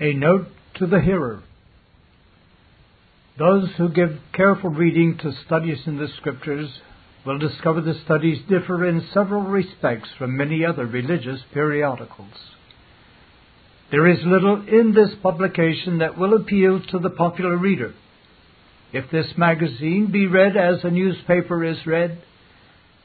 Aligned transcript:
A 0.00 0.12
note 0.12 0.46
to 0.76 0.86
the 0.86 1.00
hearer. 1.00 1.42
Those 3.36 3.68
who 3.76 3.88
give 3.88 4.18
careful 4.32 4.70
reading 4.70 5.18
to 5.18 5.32
studies 5.46 5.78
in 5.86 5.98
the 5.98 6.08
Scriptures 6.18 6.70
will 7.26 7.38
discover 7.38 7.80
the 7.80 8.00
studies 8.04 8.38
differ 8.48 8.88
in 8.88 9.08
several 9.12 9.42
respects 9.42 10.08
from 10.16 10.36
many 10.36 10.64
other 10.64 10.86
religious 10.86 11.40
periodicals. 11.52 12.32
There 13.90 14.06
is 14.06 14.18
little 14.24 14.66
in 14.68 14.94
this 14.94 15.14
publication 15.20 15.98
that 15.98 16.16
will 16.16 16.34
appeal 16.34 16.80
to 16.90 16.98
the 17.00 17.10
popular 17.10 17.56
reader. 17.56 17.94
If 18.92 19.10
this 19.10 19.32
magazine 19.36 20.10
be 20.12 20.26
read 20.26 20.56
as 20.56 20.84
a 20.84 20.90
newspaper 20.90 21.64
is 21.64 21.86
read, 21.86 22.22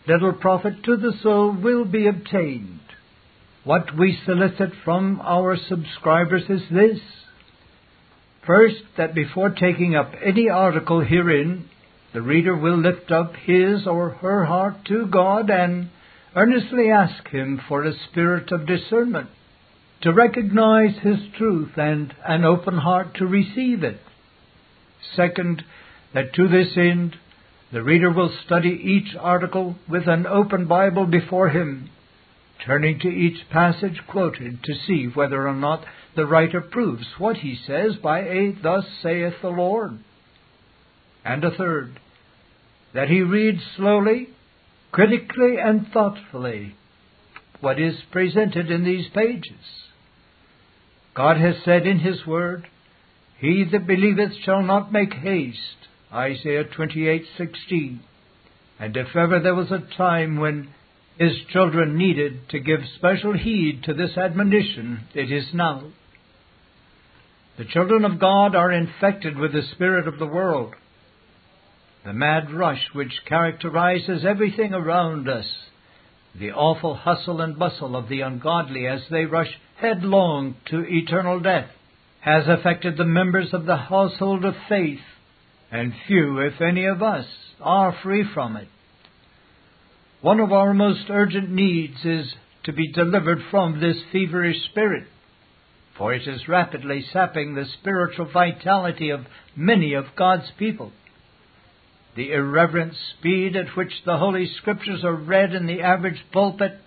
little 0.08 0.34
profit 0.34 0.84
to 0.84 0.98
the 0.98 1.14
soul 1.24 1.52
will 1.52 1.86
be 1.86 2.08
obtained. 2.08 2.82
What 3.64 3.98
we 3.98 4.20
solicit 4.26 4.72
from 4.84 5.22
our 5.24 5.56
subscribers 5.56 6.44
is 6.50 6.64
this. 6.70 7.00
First, 8.46 8.84
that 8.98 9.16
before 9.16 9.50
taking 9.52 9.96
up 9.96 10.12
any 10.22 10.50
article 10.50 11.00
herein, 11.00 11.70
the 12.14 12.22
reader 12.22 12.56
will 12.56 12.78
lift 12.78 13.10
up 13.10 13.36
his 13.36 13.88
or 13.88 14.10
her 14.22 14.46
heart 14.46 14.86
to 14.86 15.08
God 15.08 15.50
and 15.50 15.90
earnestly 16.36 16.90
ask 16.90 17.28
Him 17.30 17.62
for 17.68 17.84
a 17.84 17.94
spirit 18.10 18.52
of 18.52 18.68
discernment, 18.68 19.30
to 20.02 20.12
recognize 20.12 20.98
His 21.02 21.20
truth 21.38 21.72
and 21.78 22.14
an 22.28 22.44
open 22.44 22.78
heart 22.78 23.16
to 23.16 23.26
receive 23.26 23.84
it. 23.84 24.00
Second, 25.16 25.64
that 26.14 26.34
to 26.34 26.48
this 26.48 26.76
end, 26.76 27.16
the 27.72 27.82
reader 27.82 28.12
will 28.12 28.36
study 28.46 28.70
each 28.70 29.16
article 29.20 29.76
with 29.90 30.08
an 30.08 30.28
open 30.28 30.68
Bible 30.68 31.06
before 31.06 31.50
him 31.50 31.90
turning 32.66 33.00
to 33.00 33.08
each 33.08 33.50
passage 33.50 34.00
quoted 34.08 34.64
to 34.64 34.74
see 34.88 35.06
whether 35.06 35.48
or 35.48 35.54
not 35.54 35.86
the 36.16 36.26
writer 36.26 36.62
proves 36.62 37.06
what 37.18 37.38
he 37.38 37.58
says 37.68 37.96
by 38.02 38.20
a 38.20 38.52
Thus 38.52 38.86
saith 39.02 39.34
the 39.42 39.50
Lord. 39.50 40.00
And 41.26 41.44
a 41.44 41.52
third, 41.52 42.00
that 42.94 43.10
he 43.10 43.22
reads 43.22 43.62
slowly, 43.76 44.30
critically, 44.92 45.58
and 45.58 45.88
thoughtfully 45.88 46.76
what 47.64 47.80
is 47.80 47.96
presented 48.12 48.70
in 48.70 48.84
these 48.84 49.08
pages. 49.14 49.84
God 51.16 51.38
has 51.38 51.56
said 51.64 51.88
in 51.88 52.00
His 52.00 52.26
Word, 52.26 52.68
He 53.40 53.64
that 53.72 53.88
believeth 53.88 54.34
shall 54.44 54.62
not 54.62 54.92
make 54.92 55.14
haste, 55.14 55.88
Isaiah 56.12 56.66
28:16. 56.66 58.00
And 58.80 58.98
if 58.98 59.16
ever 59.16 59.40
there 59.40 59.56
was 59.56 59.72
a 59.72 59.88
time 59.96 60.38
when 60.38 60.74
his 61.18 61.34
children 61.52 61.98
needed 61.98 62.50
to 62.50 62.60
give 62.60 62.80
special 62.96 63.34
heed 63.34 63.84
to 63.84 63.94
this 63.94 64.18
admonition, 64.18 65.02
it 65.14 65.32
is 65.32 65.46
now. 65.54 65.84
The 67.58 67.66
children 67.66 68.04
of 68.04 68.20
God 68.20 68.56
are 68.56 68.72
infected 68.72 69.38
with 69.38 69.54
the 69.54 69.62
spirit 69.74 70.08
of 70.08 70.18
the 70.18 70.26
world, 70.26 70.74
the 72.04 72.14
mad 72.14 72.52
rush 72.52 72.84
which 72.94 73.14
characterizes 73.28 74.26
everything 74.26 74.74
around 74.74 75.30
us, 75.30 75.46
the 76.34 76.52
awful 76.52 76.96
hustle 76.96 77.42
and 77.42 77.60
bustle 77.60 77.96
of 77.96 78.10
the 78.10 78.22
ungodly 78.22 78.88
as 78.88 79.02
they 79.12 79.26
rush 79.26 79.52
headlong 79.76 80.56
to 80.66 80.84
eternal 80.88 81.40
death, 81.40 81.70
has 82.22 82.48
affected 82.48 82.98
the 82.98 83.06
members 83.06 83.54
of 83.54 83.66
the 83.66 83.78
household 83.78 84.46
of 84.46 84.56
faith, 84.68 85.00
and 85.72 85.94
few, 86.08 86.40
if 86.40 86.60
any 86.60 86.86
of 86.86 87.04
us, 87.04 87.28
are 87.62 87.96
free 88.02 88.24
from 88.34 88.56
it. 88.58 88.68
One 90.24 90.40
of 90.40 90.54
our 90.54 90.74
most 90.74 91.10
urgent 91.10 91.52
needs 91.52 91.98
is 92.06 92.34
to 92.64 92.72
be 92.72 92.94
delivered 92.94 93.40
from 93.52 93.82
this 93.82 93.98
feverish 94.14 94.56
spirit, 94.72 95.06
for 95.98 96.14
it 96.14 96.26
is 96.26 96.48
rapidly 96.48 97.06
sapping 97.12 97.56
the 97.56 97.66
spiritual 97.82 98.32
vitality 98.32 99.10
of 99.10 99.26
many 99.54 99.96
of 99.96 100.16
God's 100.16 100.50
people. 100.58 100.94
The 102.16 102.32
irreverent 102.32 102.94
speed 103.20 103.58
at 103.58 103.76
which 103.76 103.92
the 104.06 104.16
Holy 104.16 104.48
Scriptures 104.62 105.04
are 105.04 105.14
read 105.14 105.54
in 105.54 105.66
the 105.66 105.82
average 105.82 106.24
pulpit, 106.32 106.80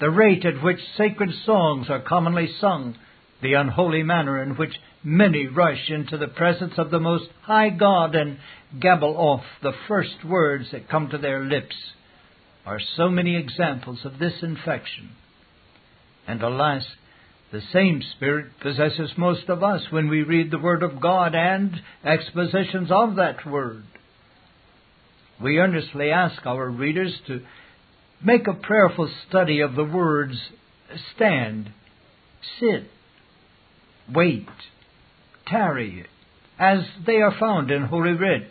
the 0.00 0.08
rate 0.08 0.46
at 0.46 0.62
which 0.62 0.80
sacred 0.96 1.34
songs 1.44 1.90
are 1.90 2.00
commonly 2.00 2.48
sung, 2.62 2.96
the 3.42 3.52
unholy 3.52 4.02
manner 4.02 4.42
in 4.42 4.56
which 4.56 4.74
many 5.04 5.46
rush 5.46 5.90
into 5.90 6.16
the 6.16 6.28
presence 6.28 6.78
of 6.78 6.90
the 6.90 6.98
Most 6.98 7.28
High 7.42 7.68
God 7.68 8.14
and 8.14 8.38
gabble 8.80 9.18
off 9.18 9.44
the 9.62 9.74
first 9.86 10.24
words 10.24 10.70
that 10.72 10.88
come 10.88 11.10
to 11.10 11.18
their 11.18 11.44
lips 11.44 11.76
are 12.68 12.80
so 12.98 13.08
many 13.08 13.34
examples 13.34 14.00
of 14.04 14.18
this 14.18 14.34
infection. 14.42 15.08
And 16.26 16.42
alas, 16.42 16.84
the 17.50 17.62
same 17.72 18.02
spirit 18.14 18.60
possesses 18.60 19.10
most 19.16 19.48
of 19.48 19.62
us 19.62 19.80
when 19.90 20.10
we 20.10 20.22
read 20.22 20.50
the 20.50 20.58
Word 20.58 20.82
of 20.82 21.00
God 21.00 21.34
and 21.34 21.80
expositions 22.04 22.90
of 22.90 23.16
that 23.16 23.46
Word. 23.46 23.84
We 25.42 25.56
earnestly 25.56 26.10
ask 26.10 26.44
our 26.44 26.68
readers 26.68 27.14
to 27.28 27.40
make 28.22 28.46
a 28.46 28.52
prayerful 28.52 29.10
study 29.26 29.60
of 29.60 29.74
the 29.74 29.84
words 29.84 30.34
stand, 31.14 31.72
sit, 32.60 32.90
wait, 34.14 34.46
tarry, 35.46 36.04
as 36.58 36.80
they 37.06 37.22
are 37.22 37.34
found 37.40 37.70
in 37.70 37.84
Holy 37.84 38.12
Writ. 38.12 38.50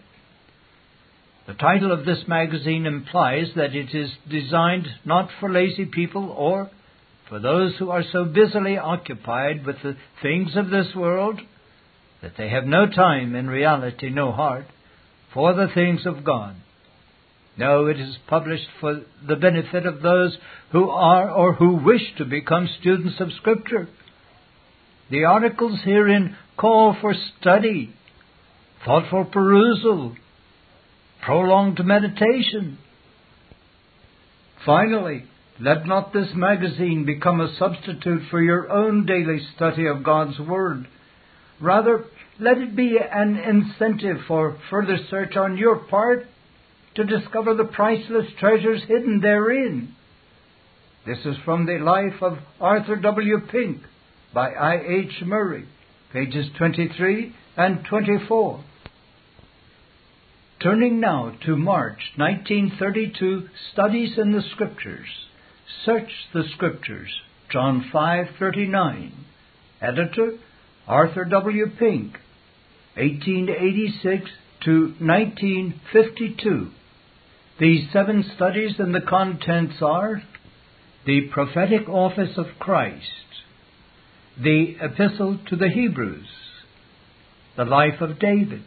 The 1.47 1.53
title 1.53 1.93
of 1.93 2.05
this 2.05 2.27
magazine 2.27 2.85
implies 2.85 3.47
that 3.55 3.73
it 3.73 3.95
is 3.95 4.11
designed 4.29 4.87
not 5.05 5.29
for 5.39 5.49
lazy 5.49 5.85
people 5.85 6.29
or 6.29 6.69
for 7.29 7.39
those 7.39 7.73
who 7.77 7.89
are 7.89 8.03
so 8.11 8.25
busily 8.25 8.77
occupied 8.77 9.65
with 9.65 9.77
the 9.81 9.95
things 10.21 10.57
of 10.57 10.69
this 10.69 10.93
world 10.93 11.39
that 12.21 12.33
they 12.37 12.49
have 12.49 12.65
no 12.65 12.85
time, 12.87 13.33
in 13.33 13.47
reality, 13.47 14.09
no 14.09 14.33
heart, 14.33 14.65
for 15.33 15.53
the 15.53 15.69
things 15.73 16.05
of 16.05 16.25
God. 16.25 16.55
No, 17.55 17.85
it 17.85 17.99
is 17.99 18.17
published 18.27 18.67
for 18.81 19.01
the 19.25 19.35
benefit 19.37 19.85
of 19.85 20.01
those 20.01 20.37
who 20.73 20.89
are 20.89 21.31
or 21.31 21.53
who 21.53 21.75
wish 21.77 22.13
to 22.17 22.25
become 22.25 22.67
students 22.81 23.21
of 23.21 23.31
Scripture. 23.33 23.87
The 25.09 25.23
articles 25.23 25.79
herein 25.85 26.35
call 26.57 26.97
for 26.99 27.13
study, 27.39 27.93
thoughtful 28.85 29.25
perusal, 29.25 30.15
prolonged 31.27 31.77
meditation. 31.83 32.77
Finally, 34.65 35.25
let 35.59 35.85
not 35.85 36.13
this 36.13 36.29
magazine 36.33 37.05
become 37.05 37.41
a 37.41 37.53
substitute 37.59 38.21
for 38.31 38.41
your 38.41 38.71
own 38.71 39.05
daily 39.05 39.45
study 39.53 39.87
of 39.87 40.05
God's 40.05 40.39
Word. 40.39 40.87
Rather, 41.59 42.05
let 42.39 42.57
it 42.57 42.77
be 42.77 42.97
an 42.97 43.35
incentive 43.35 44.21
for 44.25 44.57
further 44.69 44.97
search 45.09 45.35
on 45.35 45.57
your 45.57 45.75
part 45.75 46.25
to 46.95 47.03
discover 47.03 47.53
the 47.55 47.65
priceless 47.65 48.27
treasures 48.39 48.83
hidden 48.87 49.19
therein. 49.21 49.93
This 51.05 51.19
is 51.25 51.35
from 51.43 51.65
the 51.65 51.77
life 51.83 52.21
of 52.21 52.37
Arthur 52.61 52.95
W. 52.95 53.39
Pink 53.51 53.81
by 54.33 54.51
I. 54.51 54.77
H. 54.77 55.23
Murray, 55.25 55.65
pages 56.13 56.45
23 56.57 57.35
and 57.57 57.83
24. 57.89 58.63
Turning 60.61 60.99
now 60.99 61.33
to 61.45 61.55
March 61.55 61.99
1932 62.15 63.47
Studies 63.73 64.17
in 64.17 64.31
the 64.31 64.41
Scriptures. 64.53 65.07
Search 65.85 66.09
the 66.33 66.45
Scriptures. 66.55 67.11
John 67.51 67.91
5:39. 67.93 69.11
Editor 69.79 70.31
Arthur 70.87 71.25
W. 71.25 71.67
Pink. 71.77 72.19
1886 72.95 74.31
to 74.61 74.95
1952. 74.97 76.71
These 77.59 77.91
seven 77.91 78.23
studies 78.35 78.79
and 78.79 78.95
the 78.95 79.01
contents 79.01 79.79
are 79.83 80.23
the 81.05 81.27
prophetic 81.31 81.87
office 81.87 82.35
of 82.35 82.57
Christ, 82.57 83.45
the 84.35 84.77
epistle 84.81 85.37
to 85.49 85.55
the 85.55 85.69
Hebrews, 85.69 86.27
the 87.55 87.65
life 87.65 88.01
of 88.01 88.17
David, 88.17 88.63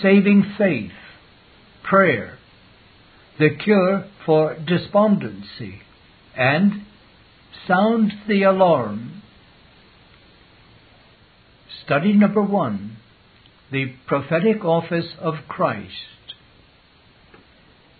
saving 0.00 0.54
faith, 0.56 0.92
prayer, 1.82 2.38
the 3.38 3.50
cure 3.50 4.06
for 4.24 4.56
despondency, 4.66 5.80
and 6.36 6.84
sound 7.66 8.12
the 8.28 8.42
alarm. 8.42 9.22
Study 11.84 12.12
number 12.12 12.42
one 12.42 12.96
The 13.70 13.92
Prophetic 14.06 14.64
Office 14.64 15.08
of 15.20 15.34
Christ. 15.48 15.90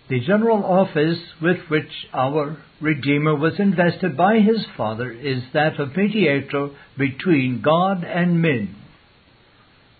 The 0.09 0.19
general 0.19 0.63
office 0.65 1.19
with 1.41 1.57
which 1.69 2.07
our 2.13 2.57
Redeemer 2.81 3.35
was 3.35 3.53
invested 3.57 4.17
by 4.17 4.39
his 4.39 4.65
Father 4.75 5.09
is 5.11 5.43
that 5.53 5.79
of 5.79 5.95
mediator 5.95 6.69
between 6.97 7.61
God 7.61 8.03
and 8.03 8.41
men. 8.41 8.82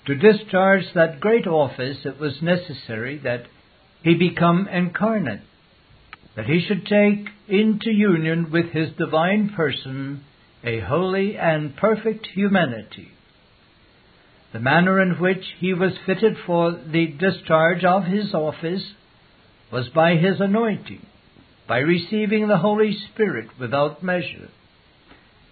To 0.06 0.16
discharge 0.16 0.84
that 0.96 1.22
great 1.22 1.48
office, 1.48 2.06
it 2.06 2.20
was 2.20 2.42
necessary 2.42 3.20
that 3.20 3.46
he 4.04 4.16
become 4.16 4.68
incarnate, 4.68 5.42
that 6.36 6.46
he 6.46 6.66
should 6.68 6.86
take 6.86 7.30
into 7.48 7.90
union 7.90 8.52
with 8.52 8.72
his 8.72 8.90
divine 8.98 9.50
person 9.56 10.24
a 10.64 10.80
holy 10.82 11.38
and 11.38 11.76
perfect 11.78 12.28
humanity. 12.28 13.10
The 14.52 14.60
manner 14.60 15.02
in 15.02 15.20
which 15.20 15.44
he 15.60 15.74
was 15.74 15.94
fitted 16.06 16.38
for 16.46 16.72
the 16.72 17.08
discharge 17.08 17.84
of 17.84 18.04
his 18.04 18.34
office 18.34 18.84
was 19.72 19.90
by 19.90 20.16
his 20.16 20.40
anointing, 20.40 21.06
by 21.68 21.80
receiving 21.80 22.48
the 22.48 22.58
Holy 22.58 22.94
Spirit 23.12 23.50
without 23.60 24.04
measure. 24.04 24.50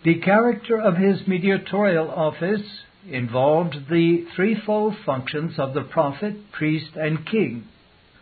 The 0.03 0.19
character 0.19 0.79
of 0.79 0.97
his 0.97 1.27
mediatorial 1.27 2.11
office 2.11 2.61
involved 3.09 3.75
the 3.89 4.25
threefold 4.35 4.95
functions 5.05 5.53
of 5.57 5.73
the 5.73 5.81
prophet, 5.81 6.51
priest, 6.51 6.91
and 6.95 7.25
king, 7.25 7.65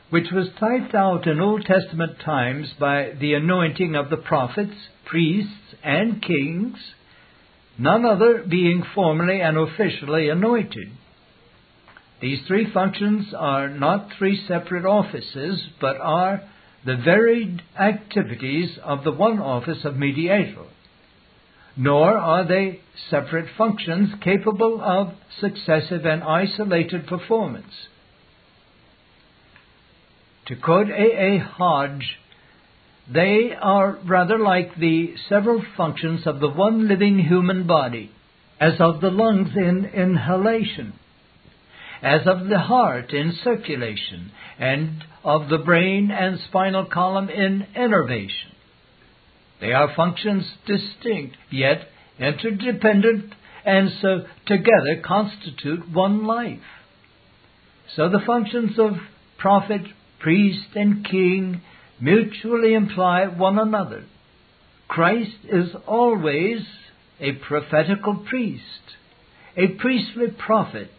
which 0.10 0.31
was 0.31 0.48
typed 0.60 0.96
out 0.96 1.28
in 1.28 1.40
Old 1.40 1.66
Testament 1.66 2.20
times 2.24 2.74
by 2.80 3.12
the 3.20 3.34
anointing 3.34 3.96
of 3.96 4.10
the 4.10 4.18
prophets, 4.18 4.76
priests, 5.06 5.76
and 5.84 6.22
kings, 6.22 6.78
none 7.78 8.06
other 8.06 8.44
being 8.48 8.84
formally 8.96 9.42
and 9.42 9.58
officially 9.58 10.30
anointed. 10.30 10.90
These 12.22 12.46
three 12.48 12.72
functions 12.74 13.34
are 13.38 13.70
not 13.70 14.12
three 14.18 14.44
separate 14.48 14.86
offices, 14.86 15.62
but 15.80 15.98
are 16.02 16.42
the 16.86 16.98
varied 16.98 17.62
activities 17.80 18.78
of 18.84 19.04
the 19.04 19.12
one 19.12 19.40
office 19.40 19.86
of 19.86 19.98
mediator 19.98 20.66
nor 21.81 22.18
are 22.18 22.46
they 22.46 22.81
separate 23.10 23.46
functions 23.58 24.10
capable 24.22 24.81
of 24.81 25.14
successive 25.40 26.06
and 26.06 26.22
isolated 26.22 27.08
performance. 27.08 27.88
To 30.48 30.58
quote 30.58 30.90
A. 30.90 31.38
A. 31.38 31.38
Hodge, 31.38 32.18
they 33.10 33.52
are 33.58 33.98
rather 34.06 34.38
like 34.38 34.76
the 34.76 35.14
several 35.30 35.64
functions 35.78 36.28
of 36.28 36.42
the 36.42 36.50
one 36.50 36.90
living 36.90 37.18
human 37.18 37.66
body, 37.66 38.12
as 38.60 38.74
of 38.82 39.00
the 39.00 39.10
lungs 39.10 39.56
in 39.56 39.86
inhalation, 39.86 40.92
as 42.02 42.28
of 42.28 42.50
the 42.50 42.60
heart 42.60 43.14
in 43.14 43.32
circulation, 43.42 44.34
and 44.60 45.02
of 45.24 45.48
the 45.48 45.60
brain 45.60 46.12
and 46.12 46.40
spinal 46.50 46.84
column 46.92 47.30
in 47.30 47.66
innervation. 47.74 48.52
They 49.62 49.74
are 49.74 49.94
functions 49.96 50.46
distinct, 50.66 51.36
yet 51.52 51.88
interdependent, 52.18 53.34
and 53.66 53.92
so 54.02 54.26
together 54.46 55.02
constitute 55.04 55.90
one 55.92 56.26
life. 56.26 56.60
So 57.96 58.10
the 58.10 58.22
functions 58.26 58.80
of 58.80 58.94
prophet, 59.38 59.82
priest, 60.20 60.76
and 60.76 61.06
king 61.06 61.62
mutually 62.00 62.74
imply 62.74 63.28
one 63.28 63.60
another. 63.60 64.06
Christ 64.88 65.38
is 65.44 65.76
always 65.86 66.62
a 67.20 67.34
prophetical 67.34 68.26
priest, 68.30 68.64
a 69.58 69.68
priestly 69.68 70.28
prophet, 70.38 70.90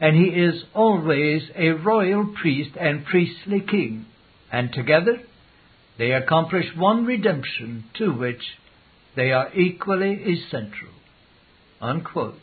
and 0.00 0.16
he 0.16 0.30
is 0.30 0.64
always 0.74 1.42
a 1.54 1.70
royal 1.70 2.34
priest 2.40 2.70
and 2.78 3.04
priestly 3.04 3.60
king, 3.60 4.06
and 4.50 4.72
together 4.72 5.20
they 5.98 6.12
accomplish 6.12 6.66
one 6.76 7.04
redemption 7.04 7.84
to 7.98 8.10
which 8.12 8.42
they 9.14 9.32
are 9.32 9.52
equally 9.54 10.12
essential. 10.12 10.88
Unquote. 11.80 12.38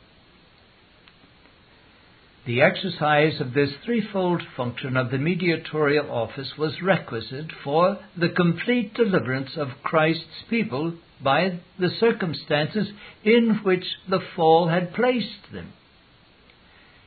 The 2.45 2.61
exercise 2.61 3.39
of 3.39 3.53
this 3.53 3.69
threefold 3.85 4.41
function 4.57 4.97
of 4.97 5.11
the 5.11 5.17
mediatorial 5.17 6.11
office 6.11 6.51
was 6.57 6.81
requisite 6.81 7.51
for 7.63 7.99
the 8.17 8.29
complete 8.29 8.93
deliverance 8.95 9.51
of 9.55 9.69
Christ's 9.81 10.43
people 10.49 10.95
by 11.23 11.59
the 11.79 11.89
circumstances 12.01 12.89
in 13.23 13.61
which 13.63 13.85
the 14.09 14.19
fall 14.35 14.67
had 14.67 14.93
placed 14.93 15.53
them. 15.53 15.71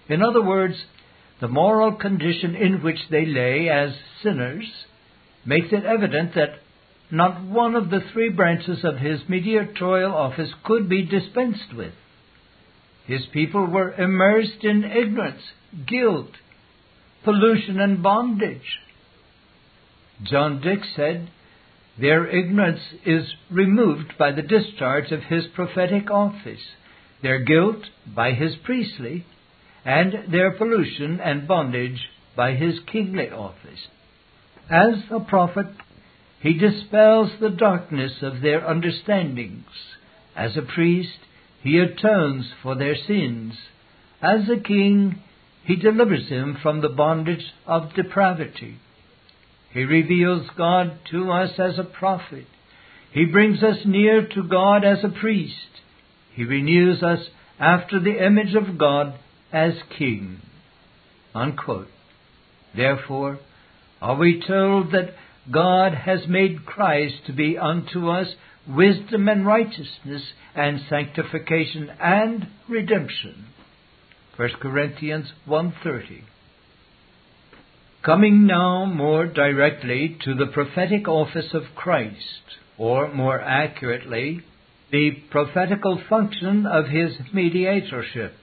In 0.09 0.23
other 0.23 0.43
words, 0.43 0.77
the 1.41 1.49
moral 1.49 1.93
condition 1.93 2.55
in 2.55 2.83
which 2.83 3.01
they 3.11 3.27
lay 3.27 3.69
as 3.69 3.95
sinners 4.23 4.65
makes 5.47 5.69
it 5.73 5.85
evident 5.85 6.35
that 6.35 6.59
not 7.11 7.43
one 7.45 7.77
of 7.77 7.91
the 7.91 8.01
three 8.13 8.31
branches 8.31 8.85
of 8.85 8.99
his 8.99 9.21
mediatorial 9.29 10.13
office 10.13 10.51
could 10.65 10.89
be 10.89 11.05
dispensed 11.07 11.73
with. 11.75 11.93
His 13.07 13.25
people 13.33 13.67
were 13.67 13.95
immersed 13.95 14.65
in 14.65 14.83
ignorance, 14.85 15.43
guilt, 15.87 16.31
pollution, 17.25 17.79
and 17.81 18.03
bondage. 18.03 18.81
John 20.25 20.61
Dick 20.61 20.81
said, 20.97 21.31
Their 22.01 22.27
ignorance 22.27 22.81
is 23.05 23.33
removed 23.51 24.15
by 24.19 24.33
the 24.33 24.43
discharge 24.43 25.13
of 25.13 25.23
his 25.23 25.45
prophetic 25.55 26.11
office, 26.11 26.61
their 27.23 27.45
guilt 27.45 27.85
by 28.07 28.33
his 28.33 28.57
priestly, 28.65 29.25
and 29.85 30.33
their 30.33 30.51
pollution 30.51 31.21
and 31.21 31.47
bondage 31.47 32.01
by 32.37 32.55
his 32.55 32.81
kingly 32.91 33.31
office. 33.31 33.87
As 34.71 34.95
a 35.11 35.21
prophet, 35.21 35.67
he 36.41 36.55
dispels 36.55 37.31
the 37.41 37.51
darkness 37.51 38.13
of 38.23 38.41
their 38.41 38.69
understandings. 38.69 39.67
As 40.35 40.57
a 40.57 40.63
priest, 40.63 41.19
he 41.63 41.79
atones 41.79 42.47
for 42.63 42.75
their 42.75 42.97
sins. 42.97 43.55
As 44.21 44.49
a 44.49 44.61
king, 44.61 45.23
he 45.65 45.77
delivers 45.77 46.29
them 46.29 46.57
from 46.63 46.81
the 46.81 46.89
bondage 46.89 47.53
of 47.67 47.95
depravity. 47.95 48.79
He 49.73 49.85
reveals 49.85 50.49
God 50.57 50.99
to 51.11 51.31
us 51.31 51.59
as 51.59 51.79
a 51.79 51.85
prophet. 51.85 52.47
He 53.13 53.25
brings 53.25 53.63
us 53.63 53.79
near 53.85 54.27
to 54.27 54.43
God 54.43 54.85
as 54.85 55.03
a 55.03 55.09
priest. 55.09 55.55
He 56.35 56.45
renews 56.45 57.03
us 57.03 57.21
after 57.59 57.99
the 57.99 58.25
image 58.25 58.55
of 58.55 58.79
God 58.79 59.19
as 59.53 59.75
king. 59.99 60.41
Unquote. 61.35 61.89
Therefore, 62.75 63.39
are 64.07 64.15
we 64.15 64.41
told 64.47 64.93
that 64.93 65.17
God 65.51 65.93
has 65.93 66.29
made 66.29 66.65
Christ 66.65 67.27
to 67.27 67.33
be 67.33 67.59
unto 67.59 68.09
us 68.09 68.29
wisdom 68.69 69.29
and 69.29 69.45
righteousness 69.45 70.23
and 70.55 70.81
sanctification 70.89 71.91
and 72.01 72.47
redemption. 72.69 73.47
1 74.37 74.49
Corinthians 74.61 75.33
1:30. 75.45 76.23
Coming 78.05 78.47
now 78.47 78.85
more 78.85 79.27
directly 79.27 80.17
to 80.23 80.35
the 80.35 80.53
prophetic 80.53 81.09
office 81.09 81.53
of 81.53 81.75
Christ, 81.75 82.59
or 82.79 83.13
more 83.13 83.41
accurately, 83.41 84.43
the 84.93 85.11
prophetical 85.31 86.01
function 86.09 86.65
of 86.65 86.87
his 86.87 87.19
mediatorship. 87.33 88.35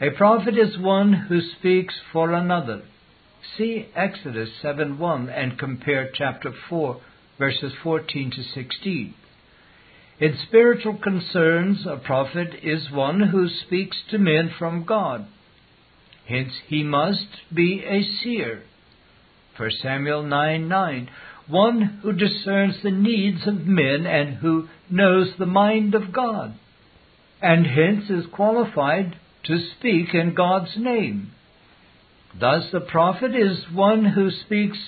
A 0.00 0.10
prophet 0.10 0.56
is 0.56 0.78
one 0.78 1.12
who 1.12 1.40
speaks 1.40 2.00
for 2.12 2.32
another. 2.32 2.82
See 3.56 3.86
Exodus 3.94 4.50
7:1 4.62 5.30
and 5.30 5.58
compare 5.58 6.10
chapter 6.12 6.52
4 6.52 7.00
verses 7.38 7.72
14 7.82 8.30
to 8.32 8.42
16. 8.42 9.14
In 10.20 10.36
spiritual 10.46 10.98
concerns, 10.98 11.86
a 11.86 11.96
prophet 11.96 12.54
is 12.62 12.90
one 12.90 13.20
who 13.20 13.48
speaks 13.48 13.96
to 14.10 14.18
men 14.18 14.50
from 14.58 14.84
God. 14.84 15.26
Hence, 16.26 16.52
he 16.68 16.82
must 16.82 17.54
be 17.54 17.82
a 17.82 18.02
seer. 18.02 18.64
1 19.56 19.70
Samuel 19.82 20.22
9 20.22 20.68
9. 20.68 21.10
One 21.48 21.80
who 22.02 22.12
discerns 22.12 22.82
the 22.82 22.90
needs 22.90 23.46
of 23.46 23.66
men 23.66 24.06
and 24.06 24.36
who 24.36 24.68
knows 24.90 25.32
the 25.38 25.46
mind 25.46 25.94
of 25.94 26.12
God, 26.12 26.54
and 27.40 27.66
hence 27.66 28.10
is 28.10 28.26
qualified 28.26 29.16
to 29.44 29.58
speak 29.58 30.14
in 30.14 30.34
God's 30.34 30.76
name. 30.76 31.32
Thus, 32.38 32.64
the 32.72 32.80
prophet 32.80 33.34
is 33.34 33.64
one 33.72 34.04
who 34.04 34.30
speaks 34.30 34.78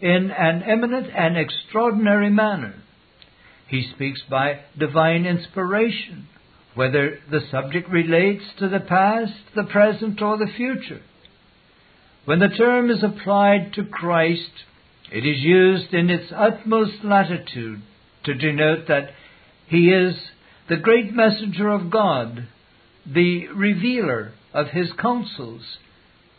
in 0.00 0.30
an 0.30 0.62
eminent 0.62 1.08
and 1.14 1.36
extraordinary 1.36 2.30
manner. 2.30 2.74
He 3.68 3.88
speaks 3.94 4.20
by 4.28 4.60
divine 4.78 5.26
inspiration, 5.26 6.26
whether 6.74 7.18
the 7.30 7.40
subject 7.50 7.88
relates 7.88 8.44
to 8.58 8.68
the 8.68 8.80
past, 8.80 9.32
the 9.54 9.64
present, 9.64 10.20
or 10.20 10.36
the 10.38 10.50
future. 10.56 11.02
When 12.24 12.40
the 12.40 12.48
term 12.48 12.90
is 12.90 13.02
applied 13.02 13.72
to 13.74 13.84
Christ, 13.84 14.50
it 15.12 15.26
is 15.26 15.40
used 15.40 15.94
in 15.94 16.10
its 16.10 16.32
utmost 16.34 17.04
latitude 17.04 17.82
to 18.24 18.34
denote 18.34 18.88
that 18.88 19.10
he 19.66 19.90
is 19.90 20.16
the 20.68 20.76
great 20.76 21.12
messenger 21.12 21.68
of 21.68 21.90
God, 21.90 22.48
the 23.06 23.48
revealer 23.48 24.32
of 24.52 24.68
his 24.68 24.92
counsels, 25.00 25.62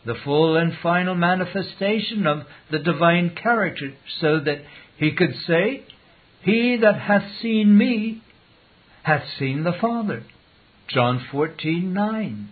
the 0.04 0.14
full 0.24 0.56
and 0.56 0.72
final 0.82 1.14
manifestation 1.14 2.26
of 2.26 2.42
the 2.70 2.78
divine 2.78 3.36
character, 3.40 3.94
so 4.20 4.40
that 4.40 4.62
he 4.96 5.12
could 5.12 5.34
say, 5.46 5.84
He 6.42 6.76
that 6.80 6.98
hath 6.98 7.40
seen 7.40 7.76
me 7.76 8.22
hath 9.02 9.24
seen 9.38 9.64
the 9.64 9.72
Father. 9.80 10.24
John 10.88 11.26
14 11.30 11.92
9. 11.92 12.48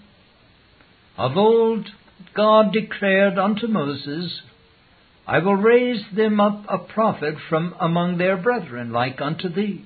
Of 1.17 1.37
old, 1.37 1.89
God 2.35 2.73
declared 2.73 3.39
unto 3.39 3.67
Moses, 3.67 4.41
I 5.27 5.39
will 5.39 5.57
raise 5.57 6.03
them 6.15 6.41
up 6.41 6.65
a 6.69 6.79
prophet 6.79 7.35
from 7.49 7.75
among 7.79 8.19
their 8.19 8.37
brethren, 8.37 8.91
like 8.93 9.21
unto 9.21 9.49
thee. 9.49 9.85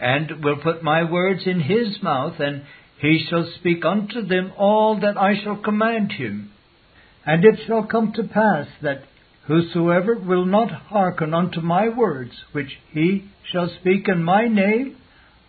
and 0.00 0.44
will 0.44 0.56
put 0.56 0.82
my 0.82 1.04
words 1.04 1.46
in 1.46 1.60
his 1.60 2.02
mouth, 2.02 2.40
and 2.40 2.64
he 3.00 3.26
shall 3.28 3.48
speak 3.58 3.84
unto 3.84 4.22
them 4.22 4.52
all 4.56 5.00
that 5.00 5.16
I 5.16 5.40
shall 5.42 5.56
command 5.56 6.12
him. 6.12 6.50
And 7.26 7.44
it 7.44 7.60
shall 7.66 7.84
come 7.84 8.12
to 8.12 8.24
pass 8.24 8.66
that 8.82 9.04
whosoever 9.46 10.14
will 10.14 10.44
not 10.44 10.70
hearken 10.70 11.32
unto 11.32 11.60
my 11.60 11.88
words, 11.88 12.32
which 12.52 12.78
he 12.92 13.30
shall 13.50 13.68
speak 13.80 14.08
in 14.08 14.22
my 14.22 14.46
name, 14.46 14.96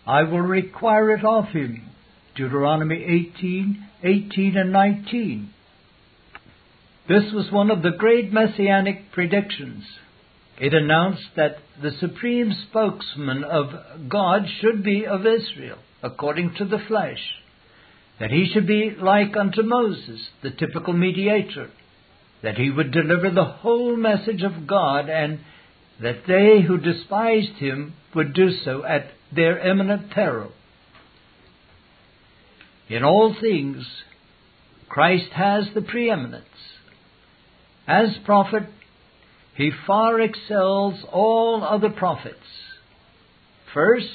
I 0.08 0.24
will 0.24 0.42
require 0.42 1.12
it 1.12 1.26
of 1.26 1.46
him. 1.50 1.90
Deuteronomy 2.36 3.04
18, 3.38 3.88
18 4.04 4.58
and 4.58 4.72
19. 4.72 5.50
This 7.08 7.32
was 7.34 7.52
one 7.52 7.72
of 7.72 7.82
the 7.82 7.92
great 7.92 8.32
messianic 8.34 9.12
predictions. 9.12 9.84
It 10.60 10.74
announced 10.74 11.28
that 11.36 11.58
the 11.82 11.92
supreme 12.00 12.54
spokesman 12.70 13.44
of 13.44 14.10
God 14.10 14.44
should 14.60 14.84
be 14.84 15.06
of 15.06 15.26
Israel, 15.26 15.78
according 16.02 16.56
to 16.58 16.66
the 16.66 16.80
flesh, 16.88 17.20
that 18.20 18.32
he 18.32 18.50
should 18.54 18.68
be 18.68 18.96
like 19.00 19.36
unto 19.36 19.62
Moses, 19.62 20.22
the 20.42 20.52
typical 20.52 20.94
mediator, 20.94 21.70
that 22.44 22.58
he 22.58 22.70
would 22.70 22.92
deliver 22.92 23.30
the 23.30 23.46
whole 23.46 23.96
message 23.98 24.44
of 24.44 24.68
God, 24.68 25.10
and 25.10 25.40
that 26.02 26.28
they 26.28 26.62
who 26.66 26.78
despised 26.78 27.58
him 27.58 27.94
would 28.14 28.34
do 28.34 28.50
so 28.64 28.84
at 28.86 29.08
their 29.34 29.60
imminent 29.60 30.12
peril. 30.12 30.52
In 32.88 33.04
all 33.04 33.36
things, 33.40 33.86
Christ 34.88 35.32
has 35.34 35.66
the 35.74 35.82
preeminence. 35.82 36.46
As 37.88 38.10
prophet, 38.26 38.64
he 39.56 39.72
far 39.88 40.20
excels 40.22 41.04
all 41.12 41.64
other 41.64 41.90
prophets. 41.90 42.38
First, 43.74 44.08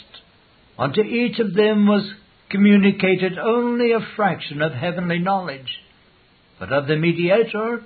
unto 0.78 1.02
each 1.02 1.38
of 1.38 1.54
them 1.54 1.86
was 1.86 2.10
communicated 2.50 3.38
only 3.38 3.92
a 3.92 4.06
fraction 4.16 4.60
of 4.60 4.72
heavenly 4.72 5.18
knowledge, 5.18 5.80
but 6.58 6.72
of 6.72 6.86
the 6.86 6.96
mediator 6.96 7.82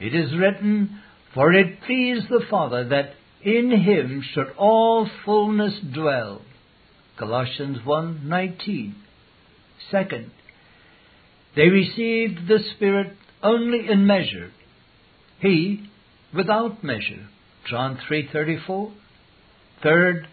it 0.00 0.14
is 0.14 0.36
written, 0.36 1.00
For 1.34 1.52
it 1.52 1.82
pleased 1.82 2.28
the 2.28 2.44
Father 2.50 2.88
that 2.88 3.14
in 3.42 3.70
him 3.70 4.22
should 4.32 4.48
all 4.56 5.08
fullness 5.24 5.74
dwell. 5.94 6.42
Colossians 7.16 7.78
1:19. 7.84 8.94
Second, 9.90 10.30
they 11.56 11.68
received 11.68 12.46
the 12.46 12.58
Spirit 12.74 13.16
only 13.42 13.88
in 13.88 14.06
measure. 14.06 14.50
He 15.40 15.88
without 16.34 16.84
measure. 16.84 17.28
John 17.68 17.98
3:34. 18.08 18.92
Third, 19.82 20.28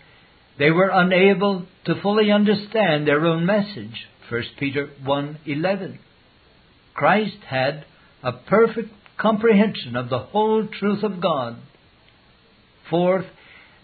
they 0.57 0.71
were 0.71 0.89
unable 0.91 1.65
to 1.85 2.01
fully 2.01 2.31
understand 2.31 3.07
their 3.07 3.25
own 3.25 3.45
message. 3.45 4.07
1 4.29 4.43
Peter 4.57 4.89
1:11. 5.03 5.99
Christ 6.93 7.37
had 7.47 7.85
a 8.23 8.31
perfect 8.31 8.89
comprehension 9.17 9.95
of 9.95 10.09
the 10.09 10.19
whole 10.19 10.65
truth 10.67 11.03
of 11.03 11.21
God. 11.21 11.57
Fourth, 12.89 13.25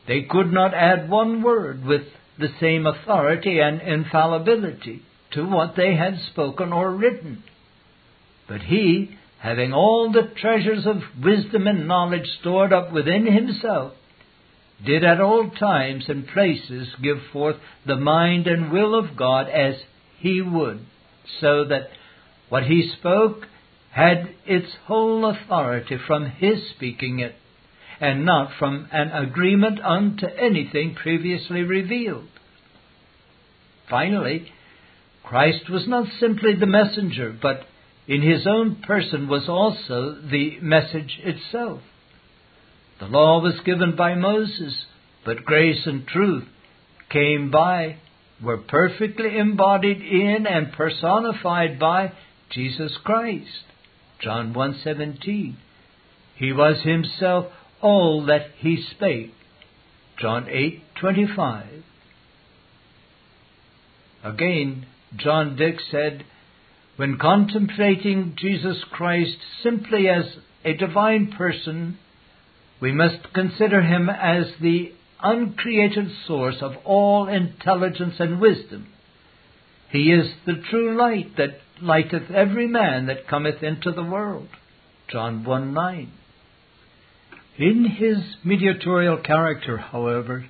they 0.08 0.24
could 0.24 0.52
not 0.52 0.74
add 0.74 1.10
one 1.10 1.42
word 1.42 1.84
with 1.86 2.04
the 2.40 2.50
same 2.60 2.86
authority 2.86 3.60
and 3.60 3.82
infallibility 3.82 5.02
to 5.32 5.46
what 5.46 5.76
they 5.76 5.96
had 5.96 6.20
spoken 6.32 6.74
or 6.74 6.92
written. 6.92 7.44
But 8.48 8.62
he, 8.62 9.18
having 9.40 9.74
all 9.74 10.12
the 10.12 10.30
treasures 10.40 10.86
of 10.86 11.24
wisdom 11.24 11.68
and 11.68 11.88
knowledge 11.88 12.28
stored 12.40 12.74
up 12.74 12.92
within 12.92 13.26
himself, 13.26 13.94
did 14.86 15.04
at 15.04 15.22
all 15.22 15.50
times 15.50 16.06
and 16.08 16.28
places 16.28 16.88
give 17.02 17.18
forth 17.32 17.58
the 17.86 17.96
mind 17.96 18.48
and 18.48 18.72
will 18.72 18.96
of 18.98 19.16
God 19.16 19.48
as 19.50 19.76
he 20.20 20.42
would, 20.42 20.86
so 21.40 21.66
that 21.66 21.90
what 22.50 22.64
he 22.64 22.92
spoke 22.98 23.48
had 23.92 24.34
its 24.46 24.72
whole 24.86 25.26
authority 25.26 25.98
from 26.08 26.26
his 26.26 26.70
speaking 26.76 27.20
it, 27.20 27.36
and 28.00 28.26
not 28.26 28.52
from 28.58 28.88
an 28.92 29.10
agreement 29.12 29.80
unto 29.84 30.26
anything 30.26 30.96
previously 30.96 31.62
revealed. 31.62 32.28
Finally, 33.90 34.52
Christ 35.24 35.70
was 35.70 35.88
not 35.88 36.08
simply 36.20 36.56
the 36.56 36.66
messenger, 36.66 37.36
but 37.40 37.66
in 38.08 38.22
his 38.22 38.48
own 38.48 38.78
person 38.88 39.28
was 39.28 39.48
also 39.48 40.16
the 40.30 40.58
message 40.62 41.20
itself. 41.24 41.82
The 43.02 43.08
law 43.08 43.42
was 43.42 43.60
given 43.66 43.96
by 43.96 44.14
Moses, 44.14 44.86
but 45.26 45.44
grace 45.44 45.88
and 45.88 46.08
truth 46.08 46.48
came 47.10 47.50
by, 47.50 47.98
were 48.40 48.60
perfectly 48.60 49.40
embodied 49.40 50.04
in 50.04 50.46
and 50.46 50.72
personified 50.72 51.80
by 51.80 52.12
Jesus 52.52 52.96
Christ. 53.04 53.64
John 54.20 54.54
1:17. 54.54 55.56
He 56.36 56.54
was 56.54 56.84
himself 56.84 57.48
all 57.82 58.26
that 58.28 58.52
he 58.60 58.78
spake. 58.78 59.34
John 60.20 60.46
8:25. 60.46 61.82
Again, 64.24 64.86
John 65.16 65.56
Dick 65.56 65.80
said, 65.90 66.24
when 66.98 67.18
contemplating 67.18 68.36
Jesus 68.36 68.84
Christ 68.92 69.38
simply 69.64 70.08
as 70.08 70.38
a 70.64 70.74
divine 70.74 71.32
person, 71.32 71.98
we 72.82 72.92
must 72.92 73.34
consider 73.34 73.82
him 73.82 74.10
as 74.10 74.46
the 74.60 74.92
uncreated 75.22 76.10
source 76.26 76.58
of 76.62 76.74
all 76.84 77.28
intelligence 77.28 78.16
and 78.20 78.42
wisdom. 78.42 78.88
He 79.92 80.12
is 80.12 80.28
the 80.46 80.64
true 80.70 80.98
light 80.98 81.38
that 81.38 81.60
lighteth 81.82 82.32
every 82.32 82.68
man 82.68 83.06
that 83.06 83.28
cometh 83.28 83.62
into 83.62 83.92
the 83.92 84.04
world. 84.04 84.48
John 85.10 85.44
1 85.44 85.74
9. 85.74 86.12
In 87.58 87.86
his 87.86 88.18
mediatorial 88.44 89.18
character, 89.18 89.78
however, 89.78 90.46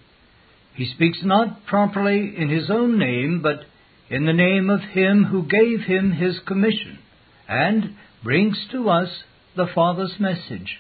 he 0.76 0.86
speaks 0.86 1.20
not 1.24 1.66
properly 1.66 2.34
in 2.38 2.50
his 2.50 2.70
own 2.70 2.98
name, 2.98 3.42
but 3.42 3.66
in 4.10 4.26
the 4.26 4.34
name 4.34 4.70
of 4.70 4.82
him 4.82 5.26
who 5.26 5.44
gave 5.44 5.82
him 5.82 6.12
his 6.12 6.40
commission, 6.48 7.00
and 7.48 7.96
brings 8.24 8.58
to 8.72 8.90
us 8.90 9.10
the 9.58 9.68
Father's 9.74 10.14
message. 10.20 10.78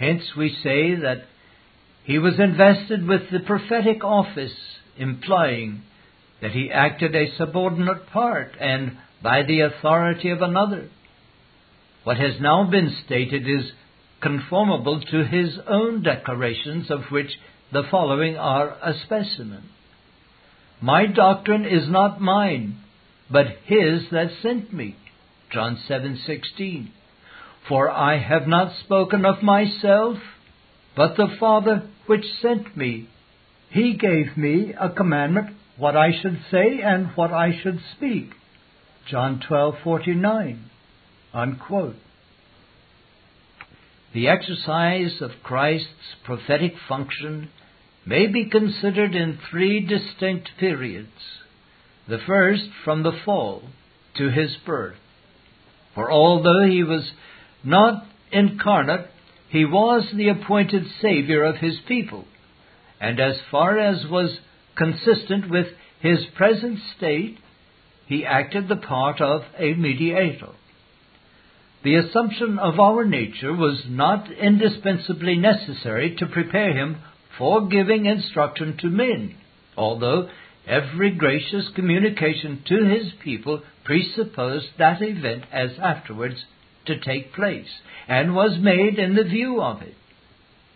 Hence 0.00 0.22
we 0.34 0.48
say 0.62 0.94
that 0.94 1.24
he 2.04 2.18
was 2.18 2.40
invested 2.40 3.06
with 3.06 3.30
the 3.30 3.40
prophetic 3.40 4.02
office, 4.02 4.54
implying 4.96 5.82
that 6.40 6.52
he 6.52 6.70
acted 6.72 7.14
a 7.14 7.36
subordinate 7.36 8.06
part 8.06 8.52
and 8.58 8.96
by 9.22 9.42
the 9.42 9.60
authority 9.60 10.30
of 10.30 10.40
another. 10.40 10.88
What 12.04 12.16
has 12.16 12.40
now 12.40 12.64
been 12.70 12.96
stated 13.04 13.46
is 13.46 13.72
conformable 14.22 15.02
to 15.02 15.24
his 15.24 15.58
own 15.68 16.02
declarations, 16.02 16.90
of 16.90 17.10
which 17.10 17.38
the 17.70 17.82
following 17.90 18.38
are 18.38 18.70
a 18.82 18.94
specimen. 19.04 19.68
My 20.80 21.04
doctrine 21.04 21.66
is 21.66 21.90
not 21.90 22.22
mine, 22.22 22.78
but 23.30 23.46
his 23.66 24.04
that 24.12 24.30
sent 24.40 24.72
me. 24.72 24.96
John 25.52 25.76
7:16. 25.86 26.88
For 27.68 27.90
I 27.90 28.18
have 28.18 28.46
not 28.46 28.76
spoken 28.80 29.24
of 29.24 29.42
myself, 29.42 30.18
but 30.96 31.16
the 31.16 31.36
Father 31.38 31.88
which 32.06 32.24
sent 32.42 32.76
me, 32.76 33.08
he 33.70 33.94
gave 33.94 34.36
me 34.36 34.74
a 34.78 34.90
commandment 34.90 35.56
what 35.76 35.96
I 35.96 36.10
should 36.20 36.40
say 36.50 36.80
and 36.82 37.06
what 37.14 37.32
I 37.32 37.58
should 37.62 37.80
speak. 37.96 38.32
John 39.08 39.40
12:49. 39.40 40.58
Unquote. 41.32 41.96
The 44.12 44.28
exercise 44.28 45.20
of 45.20 45.42
Christ's 45.42 46.16
prophetic 46.24 46.74
function 46.88 47.50
may 48.04 48.26
be 48.26 48.46
considered 48.46 49.14
in 49.14 49.38
three 49.50 49.80
distinct 49.86 50.50
periods. 50.58 51.40
The 52.08 52.18
first 52.18 52.68
from 52.84 53.04
the 53.04 53.18
fall 53.24 53.62
to 54.16 54.30
his 54.30 54.56
birth. 54.66 54.96
For 55.94 56.10
although 56.10 56.66
he 56.68 56.82
was 56.82 57.12
not 57.64 58.04
incarnate, 58.32 59.06
he 59.48 59.64
was 59.64 60.08
the 60.14 60.28
appointed 60.28 60.84
Savior 61.02 61.42
of 61.44 61.56
his 61.56 61.78
people, 61.88 62.24
and 63.00 63.18
as 63.18 63.36
far 63.50 63.78
as 63.78 64.06
was 64.06 64.38
consistent 64.76 65.50
with 65.50 65.66
his 66.00 66.24
present 66.36 66.78
state, 66.96 67.38
he 68.06 68.24
acted 68.24 68.68
the 68.68 68.76
part 68.76 69.20
of 69.20 69.42
a 69.58 69.74
mediator. 69.74 70.50
The 71.82 71.96
assumption 71.96 72.58
of 72.58 72.78
our 72.78 73.04
nature 73.04 73.54
was 73.54 73.82
not 73.88 74.30
indispensably 74.30 75.36
necessary 75.36 76.14
to 76.16 76.26
prepare 76.26 76.76
him 76.76 76.98
for 77.38 77.68
giving 77.68 78.06
instruction 78.06 78.76
to 78.78 78.88
men, 78.88 79.36
although 79.76 80.28
every 80.66 81.10
gracious 81.12 81.68
communication 81.74 82.62
to 82.66 82.84
his 82.84 83.12
people 83.24 83.62
presupposed 83.84 84.66
that 84.78 85.00
event 85.00 85.44
as 85.50 85.70
afterwards 85.82 86.44
to 86.90 87.00
take 87.00 87.32
place, 87.32 87.70
and 88.08 88.34
was 88.34 88.58
made 88.60 88.98
in 88.98 89.14
the 89.14 89.24
view 89.24 89.62
of 89.62 89.82
it. 89.82 89.94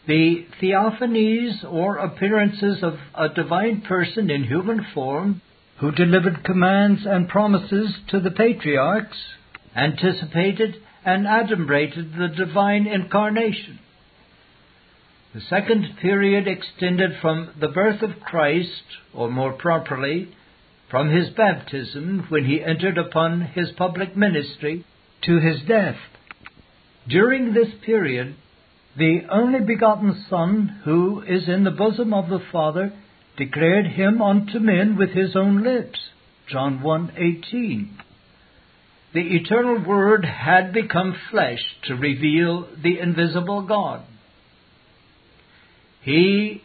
the 0.07 0.47
theophanies 0.61 1.65
or 1.65 1.97
appearances 1.97 2.83
of 2.83 2.95
a 3.15 3.29
divine 3.29 3.81
person 3.83 4.31
in 4.31 4.45
human 4.45 4.85
form 4.93 5.41
who 5.81 5.91
delivered 5.91 6.45
commands 6.45 7.03
and 7.07 7.29
promises 7.29 7.91
to 8.09 8.21
the 8.21 8.31
patriarchs 8.31 9.17
anticipated 9.75 10.77
and 11.05 11.27
adumbrated 11.27 12.17
the 12.17 12.29
divine 12.29 12.87
incarnation. 12.87 13.79
The 15.35 15.41
second 15.41 15.97
period 16.01 16.47
extended 16.47 17.13
from 17.21 17.51
the 17.61 17.69
birth 17.69 18.03
of 18.03 18.21
Christ, 18.21 18.85
or 19.13 19.31
more 19.31 19.53
properly, 19.53 20.29
from 20.91 21.11
his 21.11 21.31
baptism 21.31 22.27
when 22.29 22.45
he 22.45 22.63
entered 22.63 22.99
upon 22.99 23.41
his 23.41 23.73
public 23.73 24.17
ministry 24.17 24.85
to 25.27 25.39
his 25.39 25.63
death. 25.67 25.97
During 27.09 27.53
this 27.53 27.69
period, 27.85 28.37
the 28.97 29.21
only 29.31 29.61
begotten 29.61 30.25
Son, 30.31 30.81
who 30.85 31.23
is 31.23 31.49
in 31.49 31.65
the 31.65 31.71
bosom 31.71 32.15
of 32.15 32.29
the 32.29 32.43
Father, 32.53 32.93
declared 33.37 33.87
him 33.87 34.23
unto 34.23 34.59
men 34.59 34.97
with 34.97 35.11
his 35.11 35.35
own 35.35 35.63
lips. 35.63 35.99
John 36.49 36.81
1:18. 36.81 37.99
The 39.13 39.37
eternal 39.37 39.79
Word 39.85 40.25
had 40.25 40.73
become 40.73 41.17
flesh 41.31 41.63
to 41.85 41.95
reveal 41.95 42.69
the 42.83 42.99
invisible 42.99 43.63
God. 43.63 44.03
He 46.03 46.63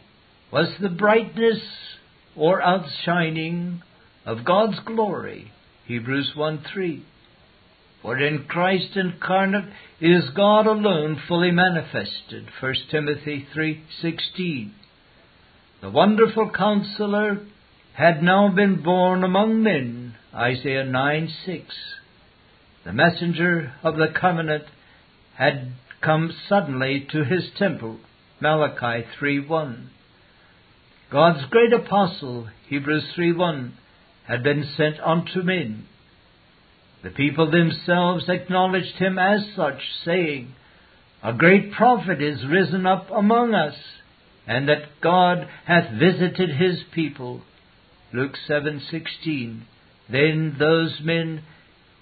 was 0.52 0.68
the 0.80 0.88
brightness 0.88 1.62
or 2.36 2.60
outshining 2.60 3.82
of 4.26 4.44
God's 4.44 4.78
glory. 4.80 5.52
Hebrews 5.86 6.32
1 6.34 6.58
3. 6.72 7.04
For 8.02 8.18
in 8.18 8.44
Christ 8.44 8.96
incarnate 8.96 9.66
is 10.00 10.30
God 10.30 10.66
alone 10.66 11.20
fully 11.28 11.50
manifested. 11.50 12.48
1 12.60 12.74
Timothy 12.90 13.46
3:16. 13.54 14.70
The 15.82 15.90
wonderful 15.90 16.50
counselor 16.50 17.40
had 17.92 18.22
now 18.22 18.48
been 18.48 18.82
born 18.82 19.22
among 19.22 19.62
men. 19.62 20.14
Isaiah 20.34 20.84
9:6. 20.84 21.64
The 22.84 22.92
messenger 22.92 23.74
of 23.82 23.96
the 23.96 24.08
covenant 24.08 24.64
had 25.34 25.72
come 26.00 26.32
suddenly 26.48 27.00
to 27.12 27.24
his 27.24 27.50
temple. 27.58 28.00
Malachi 28.40 29.06
3:1. 29.18 29.88
God's 31.10 31.44
great 31.50 31.74
apostle, 31.74 32.48
Hebrews 32.68 33.12
3:1, 33.14 33.72
had 34.24 34.42
been 34.42 34.64
sent 34.64 34.98
unto 35.00 35.42
men. 35.42 35.86
The 37.02 37.10
people 37.10 37.50
themselves 37.50 38.28
acknowledged 38.28 38.96
him 38.96 39.18
as 39.18 39.40
such, 39.56 39.80
saying, 40.04 40.54
A 41.22 41.32
great 41.32 41.72
prophet 41.72 42.20
is 42.20 42.44
risen 42.46 42.86
up 42.86 43.10
among 43.10 43.54
us, 43.54 43.76
and 44.46 44.68
that 44.68 45.00
God 45.00 45.48
hath 45.64 45.92
visited 45.92 46.50
his 46.50 46.82
people. 46.92 47.42
Luke 48.12 48.36
7:16. 48.48 49.62
Then 50.08 50.56
those 50.58 51.00
men 51.00 51.42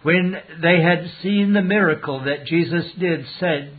when 0.02 0.36
they 0.62 0.80
had 0.80 1.10
seen 1.22 1.52
the 1.52 1.62
miracle 1.62 2.20
that 2.24 2.46
Jesus 2.46 2.92
did, 2.98 3.26
said, 3.40 3.72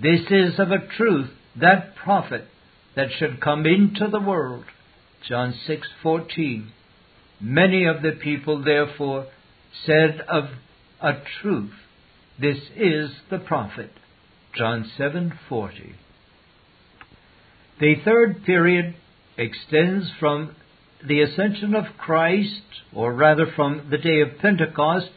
This 0.00 0.20
is 0.30 0.58
of 0.58 0.70
a 0.70 0.86
truth 0.96 1.30
that 1.56 1.96
prophet 1.96 2.44
that 2.94 3.08
should 3.18 3.40
come 3.40 3.64
into 3.64 4.08
the 4.10 4.20
world. 4.20 4.64
John 5.26 5.54
6:14. 5.66 6.66
Many 7.40 7.86
of 7.86 8.02
the 8.02 8.12
people 8.12 8.62
therefore 8.62 9.26
said 9.86 10.20
of 10.28 10.44
a 11.00 11.14
truth, 11.40 11.72
This 12.40 12.58
is 12.76 13.10
the 13.30 13.38
prophet. 13.38 13.90
John 14.56 14.90
7:40. 14.98 15.94
The 17.80 17.94
third 18.04 18.44
period 18.44 18.94
extends 19.36 20.10
from 20.18 20.56
the 21.06 21.20
ascension 21.20 21.74
of 21.74 21.96
Christ, 21.96 22.82
or 22.92 23.12
rather 23.12 23.46
from 23.46 23.88
the 23.90 23.98
day 23.98 24.20
of 24.20 24.38
Pentecost, 24.38 25.10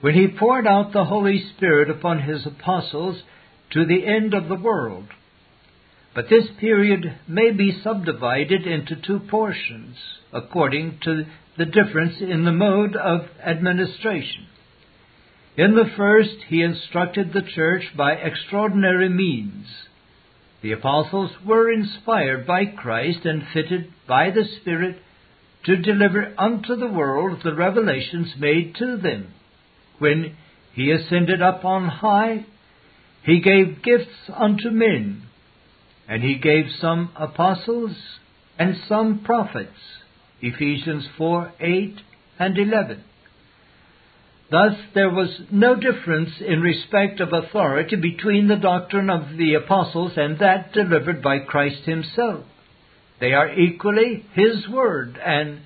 when 0.00 0.14
he 0.14 0.28
poured 0.28 0.66
out 0.66 0.92
the 0.92 1.04
Holy 1.04 1.38
Spirit 1.38 1.90
upon 1.90 2.20
his 2.20 2.46
apostles 2.46 3.22
to 3.70 3.84
the 3.84 4.06
end 4.06 4.32
of 4.32 4.48
the 4.48 4.54
world. 4.54 5.08
But 6.14 6.30
this 6.30 6.46
period 6.58 7.18
may 7.28 7.50
be 7.50 7.80
subdivided 7.82 8.66
into 8.66 8.96
two 8.96 9.18
portions, 9.18 9.96
according 10.32 11.00
to 11.02 11.26
the 11.58 11.64
difference 11.64 12.16
in 12.20 12.44
the 12.44 12.52
mode 12.52 12.96
of 12.96 13.22
administration. 13.44 14.46
In 15.56 15.74
the 15.74 15.90
first, 15.96 16.36
he 16.48 16.62
instructed 16.62 17.32
the 17.32 17.42
church 17.42 17.84
by 17.96 18.12
extraordinary 18.12 19.08
means. 19.08 19.66
The 20.62 20.72
apostles 20.72 21.30
were 21.46 21.72
inspired 21.72 22.46
by 22.46 22.66
Christ 22.66 23.24
and 23.24 23.42
fitted 23.52 23.92
by 24.06 24.30
the 24.30 24.44
Spirit 24.60 24.98
to 25.64 25.76
deliver 25.76 26.34
unto 26.38 26.76
the 26.76 26.88
world 26.88 27.40
the 27.42 27.54
revelations 27.54 28.34
made 28.38 28.74
to 28.76 28.96
them 28.98 29.32
when 29.98 30.36
he 30.74 30.90
ascended 30.90 31.40
up 31.40 31.64
on 31.64 31.88
high, 31.88 32.44
he 33.22 33.40
gave 33.40 33.82
gifts 33.82 34.30
unto 34.34 34.70
men, 34.70 35.22
and 36.08 36.22
he 36.22 36.36
gave 36.38 36.66
some 36.80 37.10
apostles 37.16 37.96
and 38.58 38.76
some 38.88 39.22
prophets. 39.24 39.78
Ephesians 40.40 41.06
4 41.16 41.52
8 41.60 42.00
and 42.38 42.58
11. 42.58 43.04
Thus, 44.50 44.74
there 44.94 45.10
was 45.10 45.40
no 45.50 45.74
difference 45.74 46.30
in 46.40 46.60
respect 46.60 47.20
of 47.20 47.32
authority 47.32 47.96
between 47.96 48.46
the 48.46 48.56
doctrine 48.56 49.10
of 49.10 49.36
the 49.36 49.54
apostles 49.54 50.12
and 50.16 50.38
that 50.38 50.72
delivered 50.72 51.20
by 51.22 51.40
Christ 51.40 51.82
Himself. 51.84 52.44
They 53.18 53.32
are 53.32 53.52
equally 53.58 54.24
His 54.34 54.68
Word 54.68 55.18
and 55.24 55.60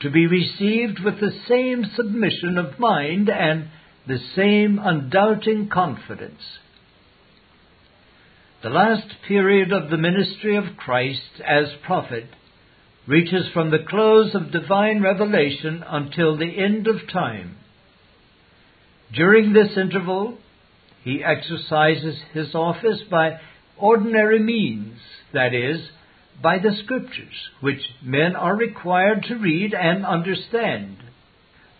to 0.00 0.10
be 0.10 0.26
received 0.26 1.00
with 1.00 1.18
the 1.18 1.32
same 1.48 1.84
submission 1.96 2.58
of 2.58 2.78
mind 2.78 3.28
and 3.30 3.68
the 4.06 4.18
same 4.36 4.78
undoubting 4.78 5.68
confidence. 5.68 6.42
The 8.62 8.68
last 8.70 9.08
period 9.26 9.72
of 9.72 9.90
the 9.90 9.96
ministry 9.96 10.56
of 10.56 10.76
Christ 10.76 11.40
as 11.44 11.66
prophet 11.84 12.26
reaches 13.06 13.48
from 13.52 13.70
the 13.70 13.84
close 13.88 14.34
of 14.34 14.50
divine 14.50 15.02
revelation 15.02 15.84
until 15.86 16.36
the 16.36 16.58
end 16.58 16.86
of 16.86 17.08
time. 17.12 17.56
During 19.12 19.52
this 19.52 19.76
interval, 19.76 20.38
he 21.02 21.22
exercises 21.22 22.16
his 22.32 22.54
office 22.54 23.02
by 23.10 23.38
ordinary 23.76 24.38
means, 24.38 24.98
that 25.32 25.52
is, 25.52 25.80
by 26.42 26.58
the 26.58 26.74
Scriptures, 26.82 27.34
which 27.60 27.80
men 28.02 28.34
are 28.34 28.56
required 28.56 29.24
to 29.24 29.36
read 29.36 29.74
and 29.74 30.04
understand, 30.04 30.96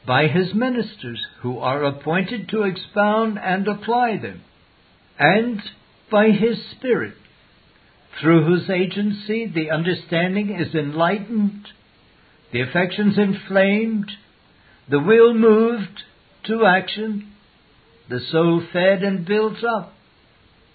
by 0.06 0.26
his 0.26 0.54
ministers, 0.54 1.20
who 1.40 1.58
are 1.58 1.82
appointed 1.84 2.48
to 2.50 2.62
expound 2.62 3.38
and 3.38 3.66
apply 3.66 4.18
them, 4.18 4.42
and 5.18 5.60
by 6.10 6.28
his 6.28 6.58
Spirit, 6.72 7.14
through 8.20 8.44
whose 8.44 8.70
agency 8.70 9.50
the 9.52 9.70
understanding 9.70 10.50
is 10.50 10.74
enlightened, 10.74 11.68
the 12.52 12.60
affections 12.60 13.18
inflamed, 13.18 14.10
the 14.88 15.00
will 15.00 15.34
moved 15.34 16.02
to 16.46 16.64
action, 16.64 17.32
the 18.08 18.20
soul 18.30 18.62
fed 18.72 19.02
and 19.02 19.26
built 19.26 19.64
up, 19.64 19.92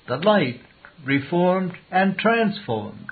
the 0.08 0.18
light 0.18 0.62
reformed 1.06 1.74
and 1.92 2.18
transformed. 2.18 3.08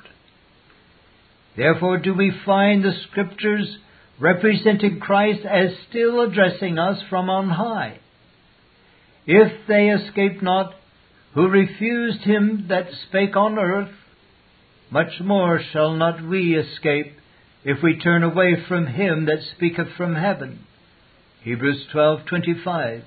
Therefore 1.55 1.97
do 1.97 2.13
we 2.13 2.31
find 2.45 2.83
the 2.83 2.93
Scriptures 3.09 3.77
representing 4.19 4.99
Christ 4.99 5.45
as 5.45 5.69
still 5.89 6.21
addressing 6.21 6.77
us 6.77 7.01
from 7.09 7.29
on 7.29 7.49
high. 7.49 7.99
If 9.25 9.67
they 9.67 9.89
escape 9.89 10.41
not, 10.41 10.73
who 11.33 11.47
refused 11.47 12.21
him 12.21 12.65
that 12.69 12.87
spake 13.07 13.35
on 13.35 13.59
earth, 13.59 13.91
much 14.89 15.19
more 15.19 15.60
shall 15.71 15.93
not 15.93 16.23
we 16.23 16.56
escape 16.56 17.13
if 17.63 17.84
we 17.84 18.00
turn 18.00 18.23
away 18.23 18.56
from 18.67 18.88
him 18.88 19.26
that 19.26 19.39
speaketh 19.56 19.89
from 19.97 20.15
heaven. 20.15 20.60
Hebrews 21.41 21.88
12:25. 21.93 23.04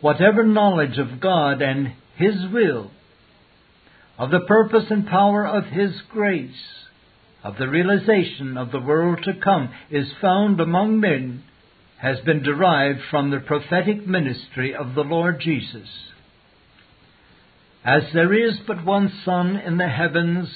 Whatever 0.00 0.44
knowledge 0.44 0.98
of 0.98 1.20
God 1.20 1.60
and 1.62 1.92
his 2.16 2.46
will, 2.52 2.90
of 4.18 4.30
the 4.30 4.40
purpose 4.40 4.90
and 4.90 5.06
power 5.06 5.46
of 5.46 5.64
his 5.66 6.00
grace, 6.10 6.88
of 7.42 7.56
the 7.56 7.68
realization 7.68 8.56
of 8.56 8.70
the 8.70 8.80
world 8.80 9.22
to 9.24 9.34
come 9.34 9.70
is 9.90 10.12
found 10.20 10.60
among 10.60 11.00
men 11.00 11.42
has 11.98 12.20
been 12.20 12.42
derived 12.42 13.00
from 13.10 13.30
the 13.30 13.40
prophetic 13.40 14.06
ministry 14.06 14.74
of 14.74 14.94
the 14.94 15.02
Lord 15.02 15.40
Jesus. 15.40 15.88
As 17.88 18.02
there 18.12 18.34
is 18.34 18.58
but 18.66 18.84
one 18.84 19.10
sun 19.24 19.56
in 19.56 19.78
the 19.78 19.88
heavens, 19.88 20.54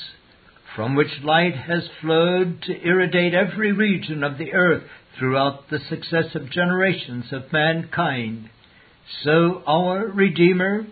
from 0.76 0.94
which 0.94 1.22
light 1.22 1.54
has 1.56 1.88
flowed 2.02 2.60
to 2.64 2.86
irradiate 2.86 3.32
every 3.32 3.72
region 3.72 4.22
of 4.22 4.36
the 4.36 4.52
earth 4.52 4.82
throughout 5.18 5.70
the 5.70 5.78
successive 5.78 6.50
generations 6.50 7.32
of 7.32 7.50
mankind, 7.50 8.50
so 9.22 9.62
our 9.66 10.08
Redeemer 10.08 10.86